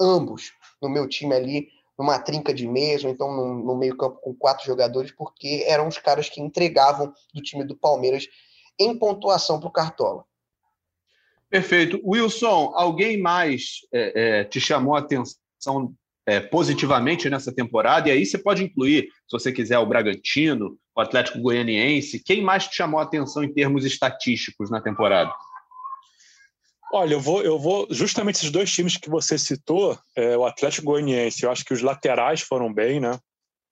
[0.00, 4.66] ambos no meu time ali, numa trinca de ou então no, no meio-campo com quatro
[4.66, 8.26] jogadores, porque eram os caras que entregavam do time do Palmeiras
[8.78, 10.24] em pontuação para o Cartola.
[11.48, 12.00] Perfeito.
[12.04, 15.94] Wilson, alguém mais é, é, te chamou a atenção
[16.26, 21.00] é, positivamente nessa temporada, e aí você pode incluir, se você quiser, o Bragantino, o
[21.00, 22.22] Atlético Goianiense.
[22.22, 25.32] Quem mais te chamou a atenção em termos estatísticos na temporada?
[26.92, 30.86] Olha, eu vou, eu vou justamente esses dois times que você citou, é, o Atlético
[30.86, 33.18] Goianiense, eu acho que os laterais foram bem, né?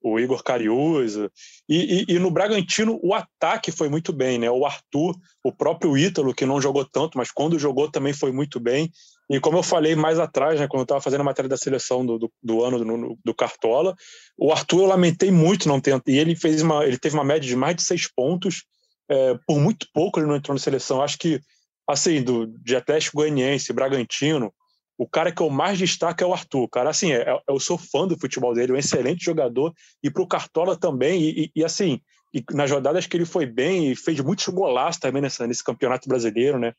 [0.04, 1.30] O Igor Cariúza.
[1.68, 4.50] E, e, e, no Bragantino, o ataque foi muito bem, né?
[4.50, 8.58] O Arthur, o próprio Ítalo, que não jogou tanto, mas quando jogou também foi muito
[8.58, 8.90] bem.
[9.32, 12.04] E como eu falei mais atrás, né, quando eu estava fazendo a matéria da seleção
[12.04, 13.96] do, do, do ano do, do, Cartola,
[14.36, 15.98] o Arthur eu lamentei muito não ter.
[16.06, 18.66] E ele fez uma, ele teve uma média de mais de seis pontos.
[19.08, 21.00] É, por muito pouco ele não entrou na seleção.
[21.00, 21.40] Acho que,
[21.88, 24.52] assim, do, de Atlético Goianiense, Bragantino,
[24.98, 26.68] o cara que eu mais destaco é o Arthur.
[26.68, 29.72] Cara, assim, é, eu sou fã do futebol dele, é um excelente jogador.
[30.02, 31.22] E para o Cartola também.
[31.22, 32.02] E, e, e assim,
[32.34, 36.06] e nas rodadas que ele foi bem e fez muitos golaços também nessa, nesse campeonato
[36.06, 36.74] brasileiro, né?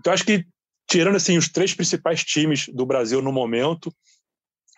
[0.00, 0.44] Então acho que
[0.88, 3.94] tirando assim os três principais times do Brasil no momento,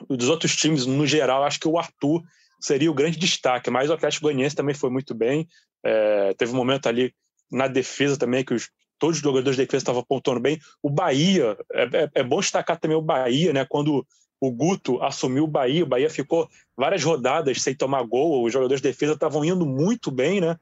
[0.08, 2.22] dos outros times no geral, acho que o Arthur
[2.60, 3.70] seria o grande destaque.
[3.70, 5.48] Mas o Atlético Goianiense também foi muito bem.
[5.84, 7.14] É, teve um momento ali
[7.50, 10.58] na defesa também que os, todos os jogadores de defesa estavam apontando bem.
[10.82, 13.64] O Bahia, é, é, é, bom destacar também o Bahia, né?
[13.68, 14.06] Quando
[14.40, 18.82] o Guto assumiu o Bahia, o Bahia ficou várias rodadas sem tomar gol, os jogadores
[18.82, 20.58] de defesa estavam indo muito bem, né?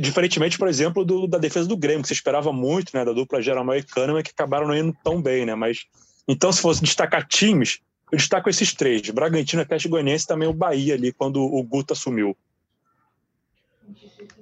[0.00, 3.42] Diferentemente, por exemplo, do, da defesa do Grêmio, que se esperava muito, né, da dupla
[3.42, 5.84] Jeromel e Kahneman, que acabaram não indo tão bem, né, mas
[6.26, 10.54] então se fosse destacar times, eu destaco esses três, Bragantino, Atlético Goianiense e também o
[10.54, 12.36] Bahia ali, quando o Guto assumiu.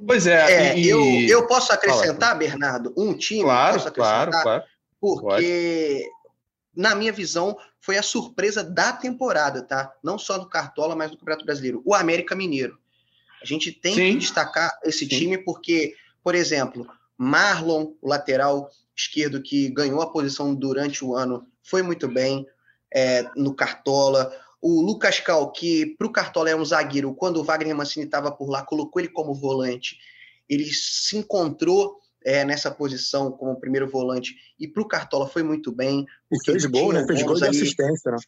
[0.07, 0.71] Pois é.
[0.73, 0.89] é e...
[0.89, 2.35] eu, eu posso acrescentar, Fala.
[2.35, 3.43] Bernardo, um time?
[3.43, 4.65] Claro, claro, claro.
[5.01, 6.11] Porque, Pode.
[6.75, 9.93] na minha visão, foi a surpresa da temporada, tá?
[10.03, 11.83] Não só no Cartola, mas no Campeonato Brasileiro.
[11.85, 12.79] O América Mineiro.
[13.45, 14.13] A gente tem Sim.
[14.13, 15.09] que destacar esse Sim.
[15.09, 16.87] time porque, por exemplo,
[17.19, 22.47] Marlon, o lateral esquerdo que ganhou a posição durante o ano, foi muito bem
[22.93, 24.33] é, no Cartola.
[24.63, 28.33] O Lucas Cal, que para o Cartola é um zagueiro, quando o Wagner Mancini estava
[28.33, 29.99] por lá, colocou ele como volante
[30.49, 35.71] ele se encontrou é, nessa posição como primeiro volante e para o Cartola foi muito
[35.73, 36.07] bem.
[36.31, 37.07] E fez gol, né?
[37.07, 38.19] Fez gol de assistência, né?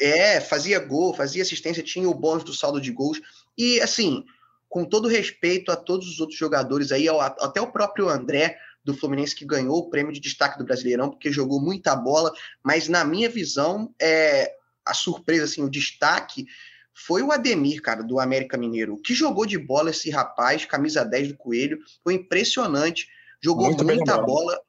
[0.00, 3.20] É, fazia gol, fazia assistência, tinha o bônus do saldo de gols.
[3.56, 4.22] E, assim,
[4.68, 9.34] com todo respeito a todos os outros jogadores aí, até o próprio André do Fluminense
[9.34, 13.28] que ganhou o prêmio de destaque do Brasileirão, porque jogou muita bola, mas na minha
[13.28, 14.54] visão, é,
[14.84, 16.46] a surpresa, assim, o destaque
[16.94, 18.94] foi o Ademir, cara, do América Mineiro.
[18.94, 23.06] O que jogou de bola esse rapaz, camisa 10 do Coelho, foi impressionante.
[23.40, 24.60] Jogou muito muita bola.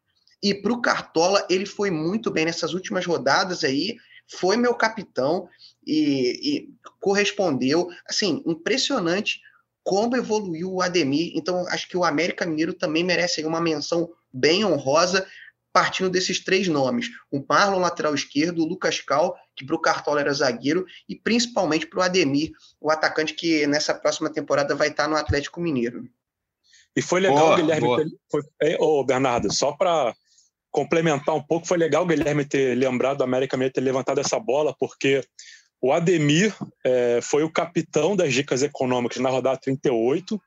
[0.41, 3.97] E para o Cartola, ele foi muito bem nessas últimas rodadas aí.
[4.27, 5.49] Foi meu capitão
[5.85, 7.89] e, e correspondeu.
[8.07, 9.41] Assim, impressionante
[9.89, 11.31] como evoluiu o Ademir.
[11.33, 15.25] Então, acho que o América Mineiro também merece uma menção bem honrosa,
[15.73, 20.21] partindo desses três nomes: o Marlon, lateral esquerdo, o Lucas Cal, que para o Cartola
[20.21, 25.07] era zagueiro, e principalmente para o Ademir, o atacante que nessa próxima temporada vai estar
[25.07, 26.07] no Atlético Mineiro.
[26.95, 27.87] E foi legal, boa, Guilherme.
[27.87, 27.97] Boa.
[27.97, 30.13] Ter, foi, é, ô, Bernardo, só para
[30.69, 34.39] complementar um pouco, foi legal o Guilherme ter lembrado do América Mineiro ter levantado essa
[34.39, 35.23] bola, porque
[35.81, 40.41] o Ademir é, foi o capitão das dicas econômicas na rodada 38.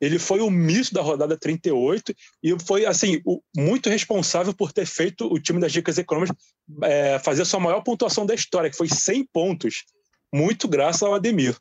[0.00, 4.86] Ele foi o misto da rodada 38 e foi assim o, muito responsável por ter
[4.86, 6.36] feito o time das dicas econômicas
[6.82, 9.84] é, fazer a sua maior pontuação da história, que foi 100 pontos,
[10.34, 11.56] muito graças ao Ademir.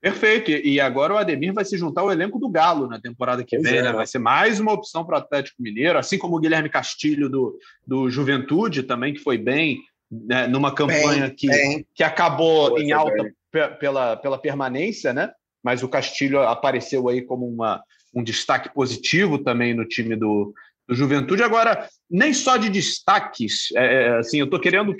[0.00, 0.50] Perfeito.
[0.50, 3.68] E agora o Ademir vai se juntar ao elenco do Galo na temporada que pois
[3.68, 3.82] vem, é.
[3.82, 3.92] né?
[3.92, 7.58] Vai ser mais uma opção para o Atlético Mineiro, assim como o Guilherme Castilho do,
[7.86, 11.86] do Juventude também, que foi bem né, numa campanha bem, que, bem.
[11.94, 13.30] que acabou em alta
[13.78, 15.30] pela, pela permanência, né?
[15.62, 17.82] Mas o Castilho apareceu aí como uma,
[18.14, 20.54] um destaque positivo também no time do,
[20.86, 21.42] do Juventude.
[21.42, 24.94] Agora, nem só de destaques, é, é assim, eu estou querendo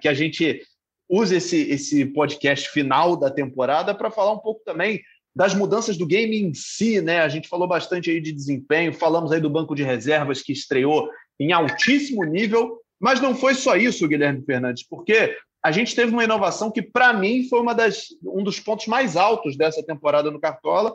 [0.00, 0.62] que a gente
[1.08, 5.02] use esse, esse podcast final da temporada para falar um pouco também
[5.34, 7.20] das mudanças do game em si, né?
[7.20, 11.08] A gente falou bastante aí de desempenho, falamos aí do banco de reservas que estreou
[11.40, 16.24] em altíssimo nível, mas não foi só isso, Guilherme Fernandes, porque a gente teve uma
[16.24, 20.40] inovação que, para mim, foi uma das, um dos pontos mais altos dessa temporada no
[20.40, 20.94] Cartola,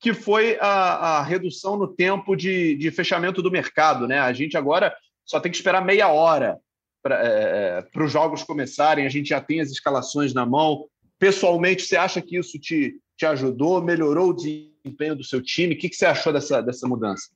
[0.00, 4.08] que foi a, a redução no tempo de, de fechamento do mercado.
[4.08, 4.18] Né?
[4.18, 4.92] A gente agora
[5.24, 6.58] só tem que esperar meia hora
[7.00, 10.86] para é, é os jogos começarem, a gente já tem as escalações na mão.
[11.16, 15.76] Pessoalmente, você acha que isso te, te ajudou, melhorou o desempenho do seu time?
[15.76, 17.28] O que, que você achou dessa, dessa mudança?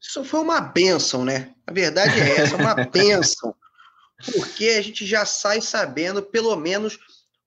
[0.00, 1.54] Isso foi uma benção, né?
[1.66, 3.54] A verdade é essa, uma benção.
[4.32, 6.98] Porque a gente já sai sabendo, pelo menos,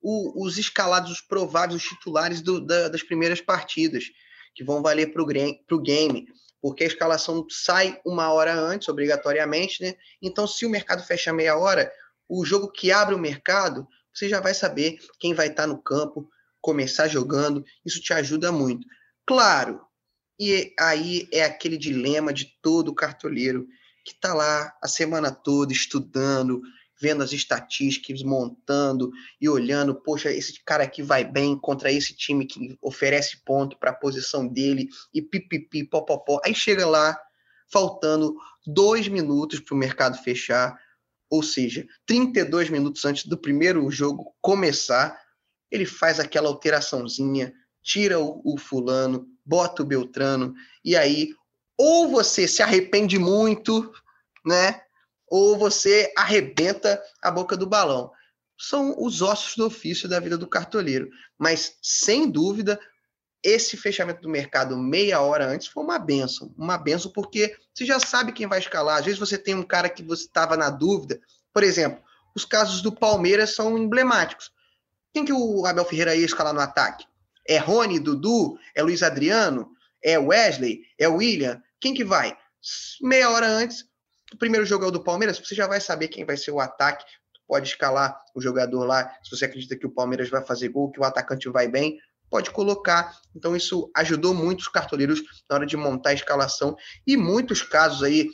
[0.01, 4.05] o, os escalados, os prováveis, os titulares do, da, das primeiras partidas,
[4.53, 6.27] que vão valer para o game
[6.61, 9.95] porque a escalação sai uma hora antes, obrigatoriamente, né?
[10.21, 11.91] Então, se o mercado fecha meia hora,
[12.27, 16.29] o jogo que abre o mercado, você já vai saber quem vai estar no campo,
[16.59, 18.85] começar jogando, isso te ajuda muito.
[19.25, 19.79] Claro,
[20.39, 23.67] e aí é aquele dilema de todo cartoleiro
[24.05, 26.61] que está lá a semana toda estudando,
[26.99, 32.45] vendo as estatísticas, montando e olhando, poxa, esse cara aqui vai bem contra esse time
[32.45, 36.39] que oferece ponto para a posição dele e pipipi, popopó.
[36.43, 37.19] Aí chega lá,
[37.71, 40.79] faltando dois minutos para o mercado fechar,
[41.29, 45.19] ou seja, 32 minutos antes do primeiro jogo começar,
[45.69, 51.29] ele faz aquela alteraçãozinha, tira o, o fulano, bota o Beltrano, e aí
[51.77, 53.91] ou você se arrepende muito,
[54.45, 54.81] né?
[55.27, 58.11] ou você arrebenta a boca do balão.
[58.57, 61.09] São os ossos do ofício da vida do cartoleiro.
[61.37, 62.79] Mas, sem dúvida,
[63.43, 66.53] esse fechamento do mercado meia hora antes foi uma benção.
[66.57, 68.97] Uma benção porque você já sabe quem vai escalar.
[68.97, 71.19] Às vezes você tem um cara que você estava na dúvida.
[71.53, 72.01] Por exemplo,
[72.35, 74.51] os casos do Palmeiras são emblemáticos.
[75.13, 77.05] Quem que o Abel Ferreira ia escalar no ataque?
[77.47, 78.57] É Rony, Dudu?
[78.75, 79.71] É Luiz Adriano?
[80.03, 80.81] É Wesley?
[80.99, 81.61] É William?
[81.79, 82.35] Quem que vai?
[83.01, 83.85] Meia hora antes,
[84.33, 86.59] o primeiro jogo é o do Palmeiras, você já vai saber quem vai ser o
[86.59, 87.05] ataque,
[87.47, 90.99] pode escalar o jogador lá, se você acredita que o Palmeiras vai fazer gol, que
[90.99, 91.97] o atacante vai bem,
[92.29, 93.15] pode colocar.
[93.35, 96.75] Então isso ajudou muito os cartoleiros na hora de montar a escalação
[97.05, 98.29] e muitos casos aí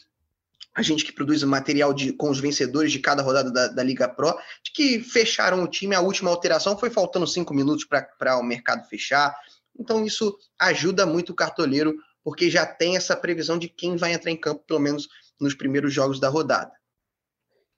[0.76, 4.08] a gente que produz material de, com os vencedores de cada rodada da, da, Liga
[4.10, 8.44] Pro, de que fecharam o time, a última alteração foi faltando cinco minutos para o
[8.44, 9.36] mercado fechar.
[9.80, 14.32] Então, isso ajuda muito o cartoleiro, porque já tem essa previsão de quem vai entrar
[14.32, 15.08] em campo, pelo menos
[15.40, 16.72] nos primeiros jogos da rodada.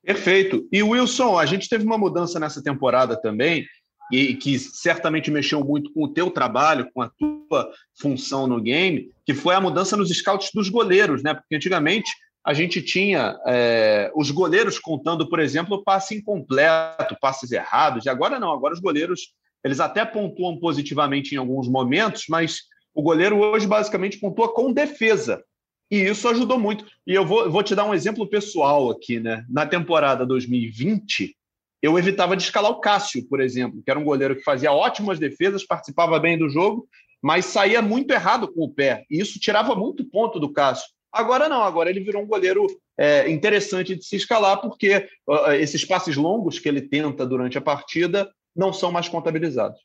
[0.02, 0.66] Perfeito.
[0.72, 3.66] E Wilson, a gente teve uma mudança nessa temporada também,
[4.10, 9.10] e que certamente mexeu muito com o teu trabalho, com a tua função no game,
[9.24, 11.34] que foi a mudança nos scouts dos goleiros, né?
[11.34, 12.10] Porque antigamente
[12.46, 18.38] a gente tinha é, os goleiros contando, por exemplo, passe incompleto, passes errados, e agora
[18.38, 19.34] não, agora os goleiros
[19.64, 22.60] eles até pontuam positivamente em alguns momentos, mas
[22.96, 25.44] O goleiro hoje basicamente pontua com defesa.
[25.90, 26.86] E isso ajudou muito.
[27.06, 29.44] E eu vou, vou te dar um exemplo pessoal aqui, né?
[29.50, 31.36] Na temporada 2020,
[31.82, 35.18] eu evitava de escalar o Cássio, por exemplo, que era um goleiro que fazia ótimas
[35.18, 36.88] defesas, participava bem do jogo,
[37.22, 39.04] mas saía muito errado com o pé.
[39.10, 40.88] E isso tirava muito ponto do Cássio.
[41.16, 42.66] Agora não, agora ele virou um goleiro
[42.98, 47.60] é, interessante de se escalar, porque uh, esses passes longos que ele tenta durante a
[47.62, 49.80] partida não são mais contabilizados.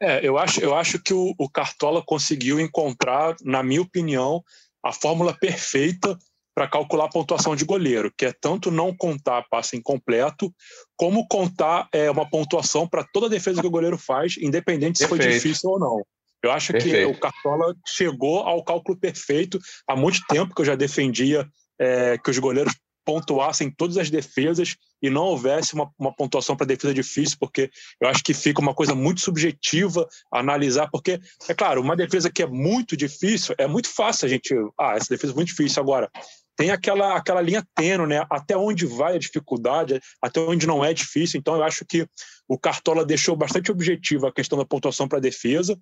[0.00, 4.42] É, eu acho, eu acho que o, o Cartola conseguiu encontrar, na minha opinião,
[4.84, 6.16] a fórmula perfeita
[6.54, 10.52] para calcular a pontuação de goleiro, que é tanto não contar passe incompleto,
[10.96, 15.08] como contar é, uma pontuação para toda a defesa que o goleiro faz, independente se
[15.08, 15.24] perfeito.
[15.24, 16.02] foi difícil ou não.
[16.42, 16.96] Eu acho perfeito.
[16.96, 22.18] que o Cartola chegou ao cálculo perfeito há muito tempo que eu já defendia é,
[22.18, 22.74] que os goleiros
[23.04, 27.70] pontuassem todas as defesas e não houvesse uma, uma pontuação para defesa difícil, porque
[28.00, 32.42] eu acho que fica uma coisa muito subjetiva analisar, porque, é claro, uma defesa que
[32.42, 34.54] é muito difícil, é muito fácil a gente.
[34.78, 35.82] Ah, essa defesa é muito difícil.
[35.82, 36.08] Agora,
[36.56, 38.24] tem aquela, aquela linha tênue, né?
[38.30, 41.40] Até onde vai a dificuldade, até onde não é difícil.
[41.40, 42.06] Então, eu acho que
[42.46, 45.76] o Cartola deixou bastante objetiva a questão da pontuação para a defesa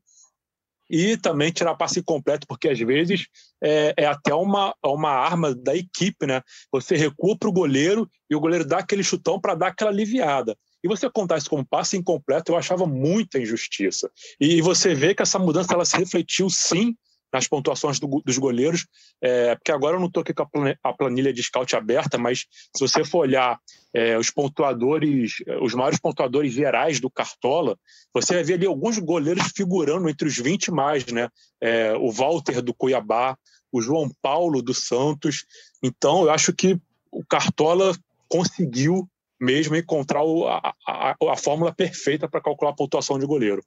[0.90, 3.26] e também tirar passe completo, porque às vezes
[3.62, 6.42] é, é até uma, uma arma da equipe, né?
[6.72, 10.56] Você recua para o goleiro e o goleiro dá aquele chutão para dar aquela aliviada.
[10.82, 14.10] E você contar isso como passe incompleto, eu achava muita injustiça.
[14.40, 16.96] E você vê que essa mudança ela se refletiu sim
[17.32, 18.86] nas pontuações do, dos goleiros,
[19.20, 20.44] é, porque agora eu não estou aqui com
[20.82, 23.58] a planilha de scout aberta, mas se você for olhar
[23.94, 27.76] é, os pontuadores, os maiores pontuadores gerais do Cartola,
[28.12, 31.28] você vai ver ali alguns goleiros figurando entre os 20 mais, né?
[31.60, 33.36] É, o Walter do Cuiabá,
[33.72, 35.44] o João Paulo do Santos.
[35.82, 36.78] Então, eu acho que
[37.10, 37.96] o Cartola
[38.28, 39.08] conseguiu
[39.40, 43.62] mesmo encontrar a, a, a fórmula perfeita para calcular a pontuação de goleiro.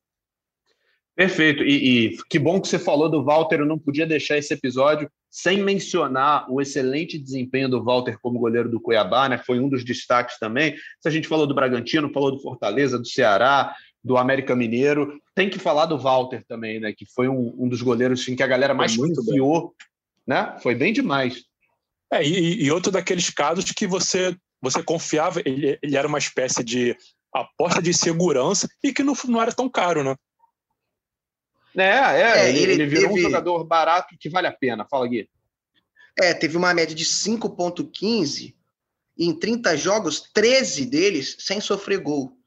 [1.16, 1.64] Perfeito.
[1.64, 3.60] E, e, que bom que você falou do Walter.
[3.60, 8.70] Eu não podia deixar esse episódio sem mencionar o excelente desempenho do Walter como goleiro
[8.70, 9.38] do Cuiabá, né?
[9.38, 10.76] Foi um dos destaques também.
[11.00, 15.50] Se a gente falou do Bragantino, falou do Fortaleza, do Ceará, do América Mineiro, tem
[15.50, 16.94] que falar do Walter também, né?
[16.96, 19.74] Que foi um, um dos goleiros assim, que a galera mais confiou,
[20.28, 20.56] né?
[20.62, 21.44] Foi bem demais.
[22.12, 26.64] É, e, e, outro daqueles casos que você você confiava, ele, ele era uma espécie
[26.64, 26.96] de
[27.34, 30.16] aposta de segurança e que não, não era tão caro, né?
[31.78, 33.20] É, é, é ele, ele, virou teve...
[33.20, 34.86] um jogador barato que vale a pena.
[34.86, 35.30] Fala, Gui.
[36.20, 38.54] É, teve uma média de 5,15
[39.18, 42.38] em 30 jogos, 13 deles sem sofrer gol.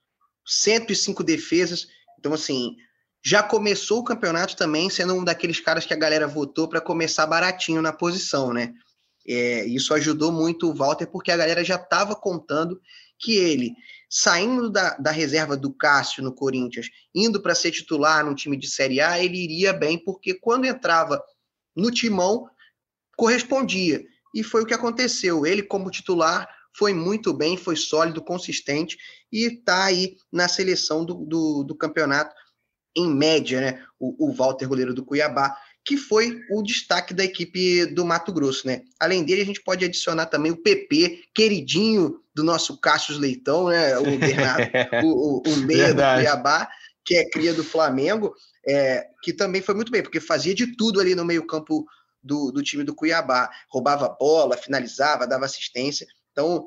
[0.45, 1.89] 105 defesas.
[2.18, 2.77] Então, assim,
[3.24, 7.27] já começou o campeonato também sendo um daqueles caras que a galera votou para começar
[7.27, 8.72] baratinho na posição, né?
[9.29, 12.81] É, isso ajudou muito o Walter, porque a galera já estava contando
[13.18, 13.74] que ele
[14.08, 18.68] saindo da, da reserva do Cássio no Corinthians, indo para ser titular no time de
[18.68, 21.22] Série A, ele iria bem, porque quando entrava
[21.74, 22.48] no timão,
[23.16, 24.04] correspondia.
[24.34, 25.44] E foi o que aconteceu.
[25.44, 28.96] Ele, como titular, foi muito bem, foi sólido, consistente
[29.32, 32.34] e está aí na seleção do, do, do, campeonato,
[32.94, 33.84] em média, né?
[33.98, 35.56] O, o Walter, goleiro do Cuiabá,
[35.87, 38.82] que foi o destaque da equipe do Mato Grosso, né?
[38.99, 43.97] Além dele, a gente pode adicionar também o PP, queridinho do nosso Cassius Leitão, né?
[43.97, 44.68] O Bernardo,
[45.05, 46.68] o, o, o meia do Cuiabá,
[47.05, 48.34] que é cria do Flamengo,
[48.66, 51.87] é, que também foi muito bem, porque fazia de tudo ali no meio-campo
[52.20, 53.49] do, do time do Cuiabá.
[53.70, 56.05] Roubava bola, finalizava, dava assistência.
[56.32, 56.66] Então,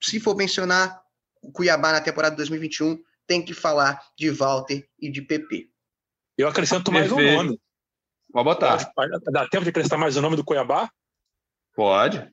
[0.00, 1.02] se for mencionar
[1.42, 5.68] o Cuiabá na temporada 2021, tem que falar de Walter e de PP.
[6.38, 7.60] Eu acrescento mais um nome.
[8.32, 8.92] Pode botar.
[9.32, 10.90] Dá tempo de acrescentar mais o nome do Cuiabá?
[11.74, 12.30] Pode.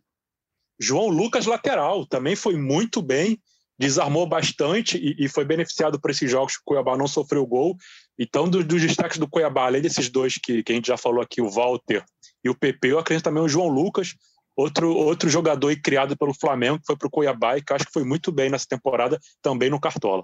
[0.80, 3.40] João Lucas, lateral, também foi muito bem,
[3.80, 7.76] desarmou bastante e, e foi beneficiado por esses jogos que o Cuiabá não sofreu gol.
[8.18, 11.22] Então, dos, dos destaques do Cuiabá, além desses dois que, que a gente já falou
[11.22, 12.04] aqui, o Walter
[12.44, 14.16] e o PP, eu acredito também o João Lucas,
[14.56, 17.86] outro, outro jogador criado pelo Flamengo, que foi para o Cuiabá e que eu acho
[17.86, 20.24] que foi muito bem nessa temporada, também no Cartola.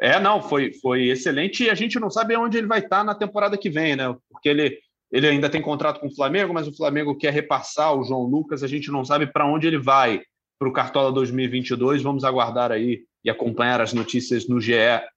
[0.00, 3.14] É, não, foi, foi excelente e a gente não sabe onde ele vai estar na
[3.14, 4.16] temporada que vem, né?
[4.30, 4.78] Porque ele,
[5.12, 8.62] ele ainda tem contrato com o Flamengo, mas o Flamengo quer repassar o João Lucas,
[8.62, 10.22] a gente não sabe para onde ele vai
[10.58, 12.02] para o Cartola 2022.
[12.02, 14.72] Vamos aguardar aí e acompanhar as notícias no GE.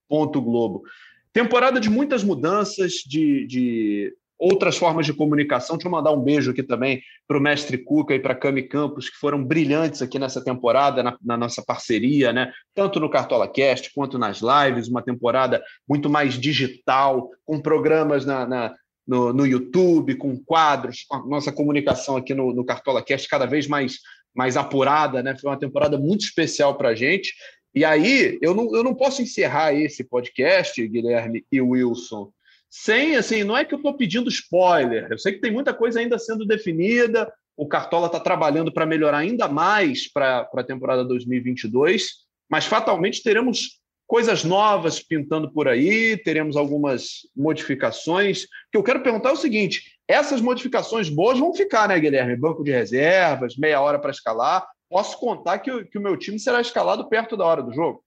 [0.10, 0.84] Globo.
[1.32, 5.78] Temporada de muitas mudanças, de, de outras formas de comunicação.
[5.78, 8.64] Deixa eu mandar um beijo aqui também para o mestre Cuca e para a Cami
[8.64, 12.52] Campos, que foram brilhantes aqui nessa temporada, na, na, nossa parceria, né?
[12.74, 18.46] tanto no Cartola Cast quanto nas lives, uma temporada muito mais digital, com programas na,
[18.46, 18.76] na
[19.06, 23.46] no, no, YouTube, com quadros, com a nossa comunicação aqui no, no Cartola Cast cada
[23.46, 23.98] vez mais,
[24.34, 25.22] mais apurada.
[25.22, 25.36] Né?
[25.38, 27.34] Foi uma temporada muito especial para a gente.
[27.76, 32.32] E aí, eu não, eu não posso encerrar esse podcast, Guilherme e Wilson,
[32.76, 36.00] sem, assim, não é que eu estou pedindo spoiler, eu sei que tem muita coisa
[36.00, 42.08] ainda sendo definida, o Cartola está trabalhando para melhorar ainda mais para a temporada 2022,
[42.50, 48.46] mas fatalmente teremos coisas novas pintando por aí, teremos algumas modificações.
[48.46, 52.36] O que eu quero perguntar é o seguinte: essas modificações boas vão ficar, né, Guilherme?
[52.36, 54.68] Banco de reservas, meia hora para escalar.
[54.90, 58.04] Posso contar que, que o meu time será escalado perto da hora do jogo?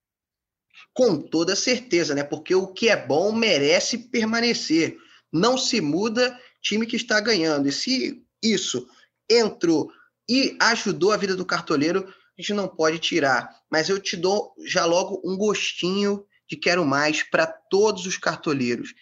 [0.93, 2.24] Com toda certeza, né?
[2.24, 4.97] Porque o que é bom merece permanecer.
[5.33, 7.68] Não se muda time que está ganhando.
[7.68, 8.89] E se isso
[9.29, 9.93] entrou
[10.29, 13.49] e ajudou a vida do cartoleiro, a gente não pode tirar.
[13.70, 18.95] Mas eu te dou já logo um gostinho de quero mais para todos os cartoleiros.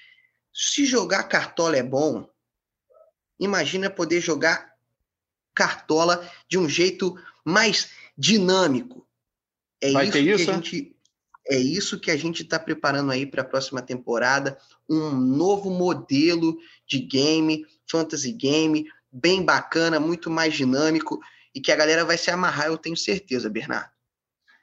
[0.52, 2.28] Se jogar cartola é bom,
[3.38, 4.72] imagina poder jogar
[5.54, 9.06] cartola de um jeito mais dinâmico.
[9.80, 10.93] É Vai isso, isso que a gente
[11.48, 16.56] é isso que a gente está preparando aí para a próxima temporada, um novo modelo
[16.86, 21.20] de game, fantasy game, bem bacana, muito mais dinâmico
[21.54, 23.90] e que a galera vai se amarrar, eu tenho certeza, Bernardo.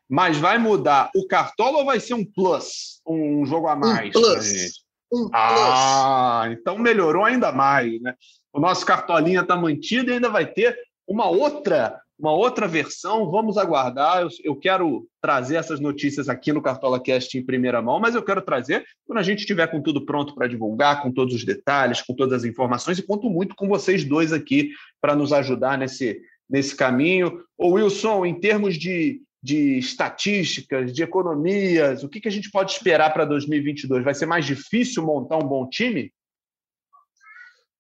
[0.09, 3.01] Mas vai mudar o Cartola ou vai ser um plus?
[3.07, 4.09] Um jogo a mais?
[4.09, 4.83] Um plus.
[5.13, 6.57] Um ah, plus.
[6.59, 8.15] então melhorou ainda mais, né?
[8.51, 10.77] O nosso Cartolinha está mantido e ainda vai ter
[11.07, 13.29] uma outra uma outra versão.
[13.31, 14.21] Vamos aguardar.
[14.21, 18.21] Eu, eu, quero trazer essas notícias aqui no Cartola Cast em primeira mão, mas eu
[18.21, 22.01] quero trazer quando a gente estiver com tudo pronto para divulgar, com todos os detalhes,
[22.01, 24.69] com todas as informações, e conto muito com vocês dois aqui
[25.01, 27.43] para nos ajudar nesse, nesse caminho.
[27.57, 32.71] Ô Wilson, em termos de, de estatísticas, de economias, o que, que a gente pode
[32.71, 34.03] esperar para 2022?
[34.03, 36.11] Vai ser mais difícil montar um bom time?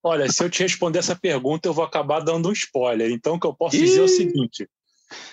[0.03, 3.11] Olha, se eu te responder essa pergunta, eu vou acabar dando um spoiler.
[3.11, 3.81] Então, o que eu posso Ih!
[3.81, 4.69] dizer é o seguinte: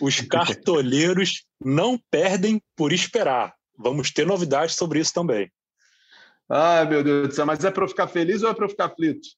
[0.01, 3.55] os cartoleiros não perdem por esperar.
[3.77, 5.51] Vamos ter novidades sobre isso também.
[6.51, 8.71] Ai, meu Deus do céu, mas é para eu ficar feliz ou é para eu
[8.71, 9.29] ficar aflito?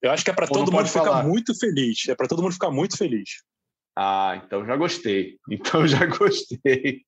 [0.00, 2.08] Eu acho que é para todo mundo ficar muito feliz.
[2.08, 3.42] É para todo mundo ficar muito feliz.
[3.96, 5.36] Ah, então já gostei.
[5.50, 7.02] Então já gostei.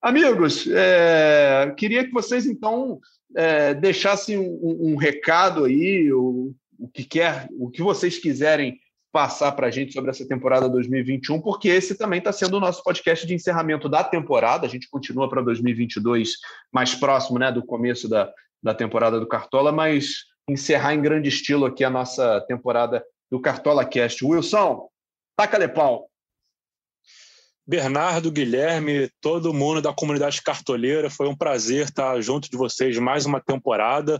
[0.00, 3.00] Amigos, é, queria que vocês então
[3.36, 8.78] é, deixassem um, um, recado aí, o, o que quer, o que vocês quiserem
[9.10, 12.82] passar para a gente sobre essa temporada 2021, porque esse também está sendo o nosso
[12.84, 14.66] podcast de encerramento da temporada.
[14.66, 16.34] A gente continua para 2022
[16.72, 18.32] mais próximo, né, do começo da,
[18.62, 23.84] da temporada do Cartola, mas encerrar em grande estilo aqui a nossa temporada do Cartola
[23.84, 24.24] Cast.
[24.24, 24.88] Wilson,
[25.36, 26.08] taca-lhe pau.
[27.68, 33.26] Bernardo, Guilherme, todo mundo da comunidade cartoleira, foi um prazer estar junto de vocês mais
[33.26, 34.16] uma temporada.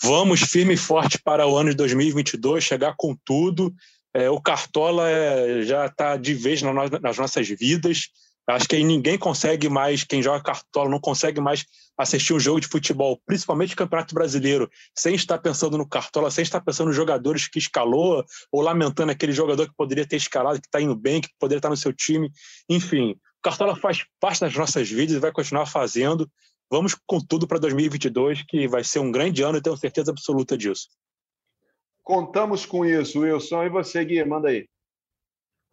[0.00, 3.74] Vamos firme e forte para o ano de 2022, chegar com tudo.
[4.14, 8.02] É, o Cartola é, já está de vez nas nossas vidas.
[8.48, 11.64] Acho que ninguém consegue mais, quem joga cartola não consegue mais
[11.98, 16.42] assistir um jogo de futebol, principalmente o Campeonato Brasileiro, sem estar pensando no cartola, sem
[16.42, 20.68] estar pensando nos jogadores que escalou, ou lamentando aquele jogador que poderia ter escalado, que
[20.68, 22.30] está indo bem, que poderia estar no seu time.
[22.68, 26.30] Enfim, o cartola faz parte das nossas vidas e vai continuar fazendo.
[26.70, 30.56] Vamos com tudo para 2022, que vai ser um grande ano e tenho certeza absoluta
[30.56, 30.88] disso.
[32.04, 33.64] Contamos com isso, Wilson.
[33.64, 34.68] E você, Gui, manda aí.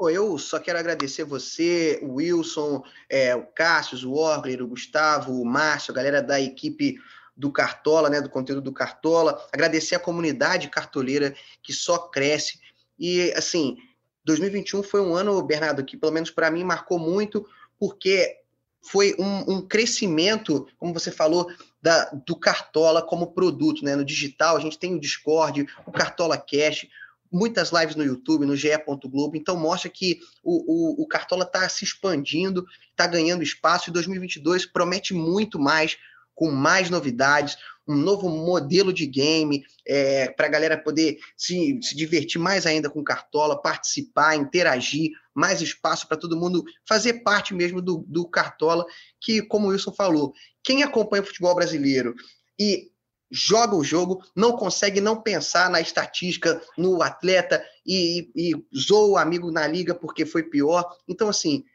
[0.04, 5.32] Pô, eu só quero agradecer você, o Wilson, é, o Cássio, o Orgler, o Gustavo,
[5.32, 6.98] o Márcio, a galera da equipe
[7.38, 12.60] do Cartola, né, do conteúdo do Cartola, agradecer a comunidade cartoleira que só cresce.
[13.00, 13.78] E, assim,
[14.26, 17.48] 2021 foi um ano, Bernardo, que pelo menos para mim marcou muito,
[17.80, 18.42] porque
[18.82, 21.50] foi um, um, crescimento, como você falou,
[21.82, 23.96] da, do Cartola como produto, né?
[23.96, 26.88] No digital, a gente tem o Discord, o Cartola Cash,
[27.34, 28.70] muitas lives no YouTube, no GE.
[29.06, 33.94] Globo, então mostra que o, o, o Cartola está se expandindo, está ganhando espaço, e
[33.94, 35.98] 2022 promete muito mais,
[36.36, 37.58] com mais novidades,
[37.88, 42.90] um novo modelo de game, é, para a galera poder se, se divertir mais ainda
[42.90, 48.86] com Cartola, participar, interagir, mais espaço para todo mundo fazer parte mesmo do, do Cartola,
[49.20, 52.16] que, como o Wilson falou, quem acompanha o futebol brasileiro
[52.58, 52.93] e
[53.34, 59.08] joga o jogo, não consegue não pensar na estatística, no atleta e, e, e zoa
[59.08, 60.88] o amigo na liga porque foi pior.
[61.08, 61.66] Então, assim,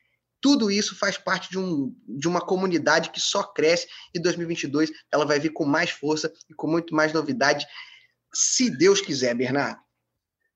[0.41, 5.27] tudo isso faz parte de, um, de uma comunidade que só cresce e 2022 ela
[5.27, 7.67] vai vir com mais força e com muito mais novidade,
[8.33, 9.81] se Deus quiser, Bernardo.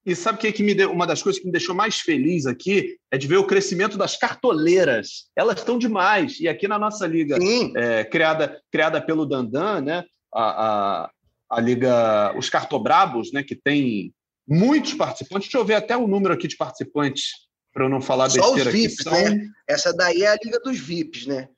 [0.05, 2.45] E sabe o que, que me deu, uma das coisas que me deixou mais feliz
[2.45, 5.29] aqui é de ver o crescimento das cartoleiras.
[5.35, 6.41] Elas estão demais.
[6.41, 7.39] E aqui na nossa liga,
[7.77, 10.05] é, criada, criada pelo Dandan, né?
[10.35, 11.11] A, a,
[11.51, 14.13] a Liga, os Cartobrabos, né, que tem
[14.49, 15.49] muitos participantes.
[15.49, 17.33] Deixa eu ver até o número aqui de participantes,
[17.73, 18.97] para eu não falar Só besteira os VIPs.
[19.03, 19.13] São...
[19.13, 19.47] né?
[19.69, 21.49] Essa daí é a Liga dos VIPs, né?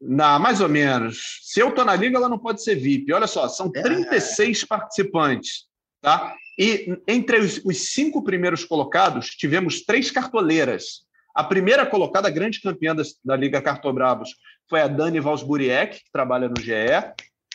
[0.00, 1.40] Na, mais ou menos.
[1.42, 3.12] Se eu estou na liga, ela não pode ser VIP.
[3.12, 4.66] Olha só, são 36 é.
[4.66, 5.64] participantes.
[6.02, 6.34] Tá?
[6.58, 11.06] E entre os, os, cinco primeiros colocados, tivemos três cartoleiras.
[11.34, 14.30] A primeira colocada, a grande campeã da, da Liga Cartobrabos,
[14.68, 16.72] foi a Dani Valsburiek, que trabalha no GE.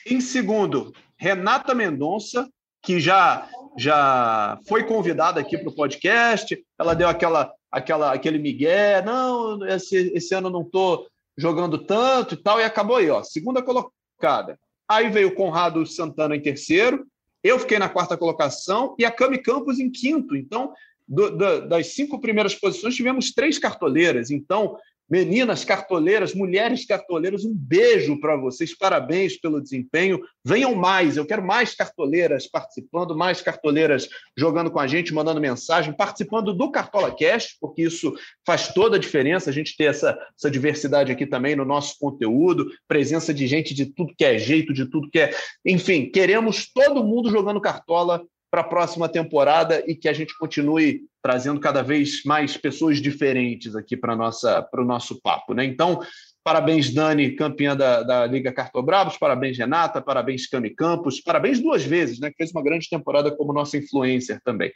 [0.06, 2.50] Em segundo, Renata Mendonça,
[2.82, 3.48] que já
[3.78, 6.62] já foi convidada aqui para o podcast.
[6.78, 12.38] Ela deu aquela, aquela, aquele migué, não, esse, esse ano não estou jogando tanto e
[12.38, 14.60] tal, e acabou aí, ó, segunda colocada.
[14.88, 17.08] Aí veio o Conrado Santana em terceiro,
[17.44, 20.36] eu fiquei na quarta colocação e a Cami Campos em quinto.
[20.36, 20.74] Então,
[21.08, 24.30] do, do, das cinco primeiras posições, tivemos três cartoleiras.
[24.30, 24.78] Então,
[25.12, 30.22] Meninas cartoleiras, mulheres cartoleiras, um beijo para vocês, parabéns pelo desempenho.
[30.42, 34.08] Venham mais, eu quero mais cartoleiras participando, mais cartoleiras
[34.38, 38.14] jogando com a gente, mandando mensagem, participando do Cartola Cast, porque isso
[38.46, 42.72] faz toda a diferença, a gente ter essa, essa diversidade aqui também no nosso conteúdo,
[42.88, 45.36] presença de gente de tudo que é jeito, de tudo que é.
[45.66, 51.04] Enfim, queremos todo mundo jogando cartola para a próxima temporada e que a gente continue
[51.24, 55.54] trazendo cada vez mais pessoas diferentes aqui para o nosso papo.
[55.54, 55.64] Né?
[55.64, 56.02] Então,
[56.44, 62.20] parabéns, Dani, campeã da, da Liga Cartobrabos, parabéns, Renata, parabéns, Cami Campos, parabéns duas vezes,
[62.20, 62.30] né?
[62.30, 64.74] que fez uma grande temporada como nossa influencer também.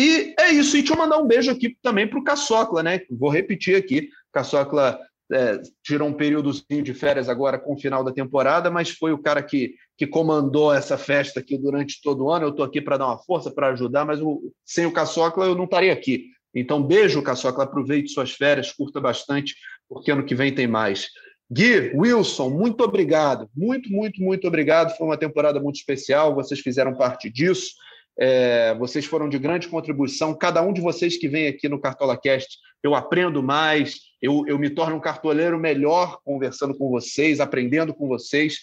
[0.00, 3.00] E é isso, e deixa eu mandar um beijo aqui também para o Caçocla, né?
[3.10, 4.98] Vou repetir aqui, Caçocla
[5.32, 9.18] é, tirou um períodozinho de férias agora com o final da temporada, mas foi o
[9.18, 12.46] cara que, que comandou essa festa aqui durante todo o ano.
[12.46, 15.54] Eu estou aqui para dar uma força, para ajudar, mas o, sem o Caçocla eu
[15.54, 16.26] não estaria aqui.
[16.54, 19.54] Então, beijo, Caçocla, aproveite suas férias, curta bastante,
[19.88, 21.08] porque ano que vem tem mais.
[21.50, 23.48] Gui, Wilson, muito obrigado.
[23.54, 24.96] Muito, muito, muito obrigado.
[24.96, 27.72] Foi uma temporada muito especial, vocês fizeram parte disso.
[28.20, 30.34] É, vocês foram de grande contribuição.
[30.34, 34.58] Cada um de vocês que vem aqui no Cartola Cast, eu aprendo mais, eu, eu
[34.58, 38.58] me torno um cartoleiro melhor conversando com vocês, aprendendo com vocês.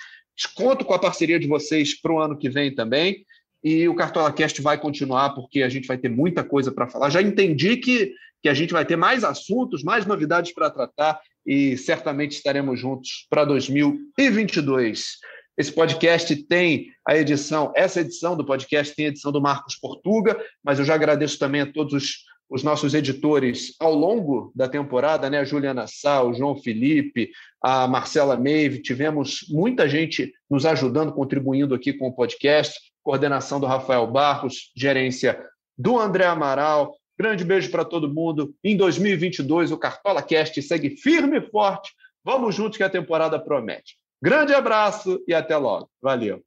[0.53, 3.25] Conto com a parceria de vocês para o ano que vem também.
[3.63, 7.09] E o Cartola Cast vai continuar, porque a gente vai ter muita coisa para falar.
[7.09, 11.77] Já entendi que, que a gente vai ter mais assuntos, mais novidades para tratar e
[11.77, 15.17] certamente estaremos juntos para 2022.
[15.57, 20.37] Esse podcast tem a edição, essa edição do podcast tem a edição do Marcos Portuga,
[20.61, 22.13] mas eu já agradeço também a todos os,
[22.49, 25.39] os nossos editores ao longo da temporada, né?
[25.39, 27.31] A Juliana Sá, o João Felipe,
[27.61, 33.65] a Marcela Meive, tivemos muita gente nos ajudando, contribuindo aqui com o podcast, coordenação do
[33.65, 35.41] Rafael Barros, gerência
[35.77, 36.97] do André Amaral.
[37.17, 38.53] Grande beijo para todo mundo.
[38.61, 41.93] Em 2022, o Cartola Cast segue firme e forte.
[42.25, 43.95] Vamos juntos que a temporada promete.
[44.21, 45.89] Grande abraço e até logo.
[46.01, 46.43] Valeu.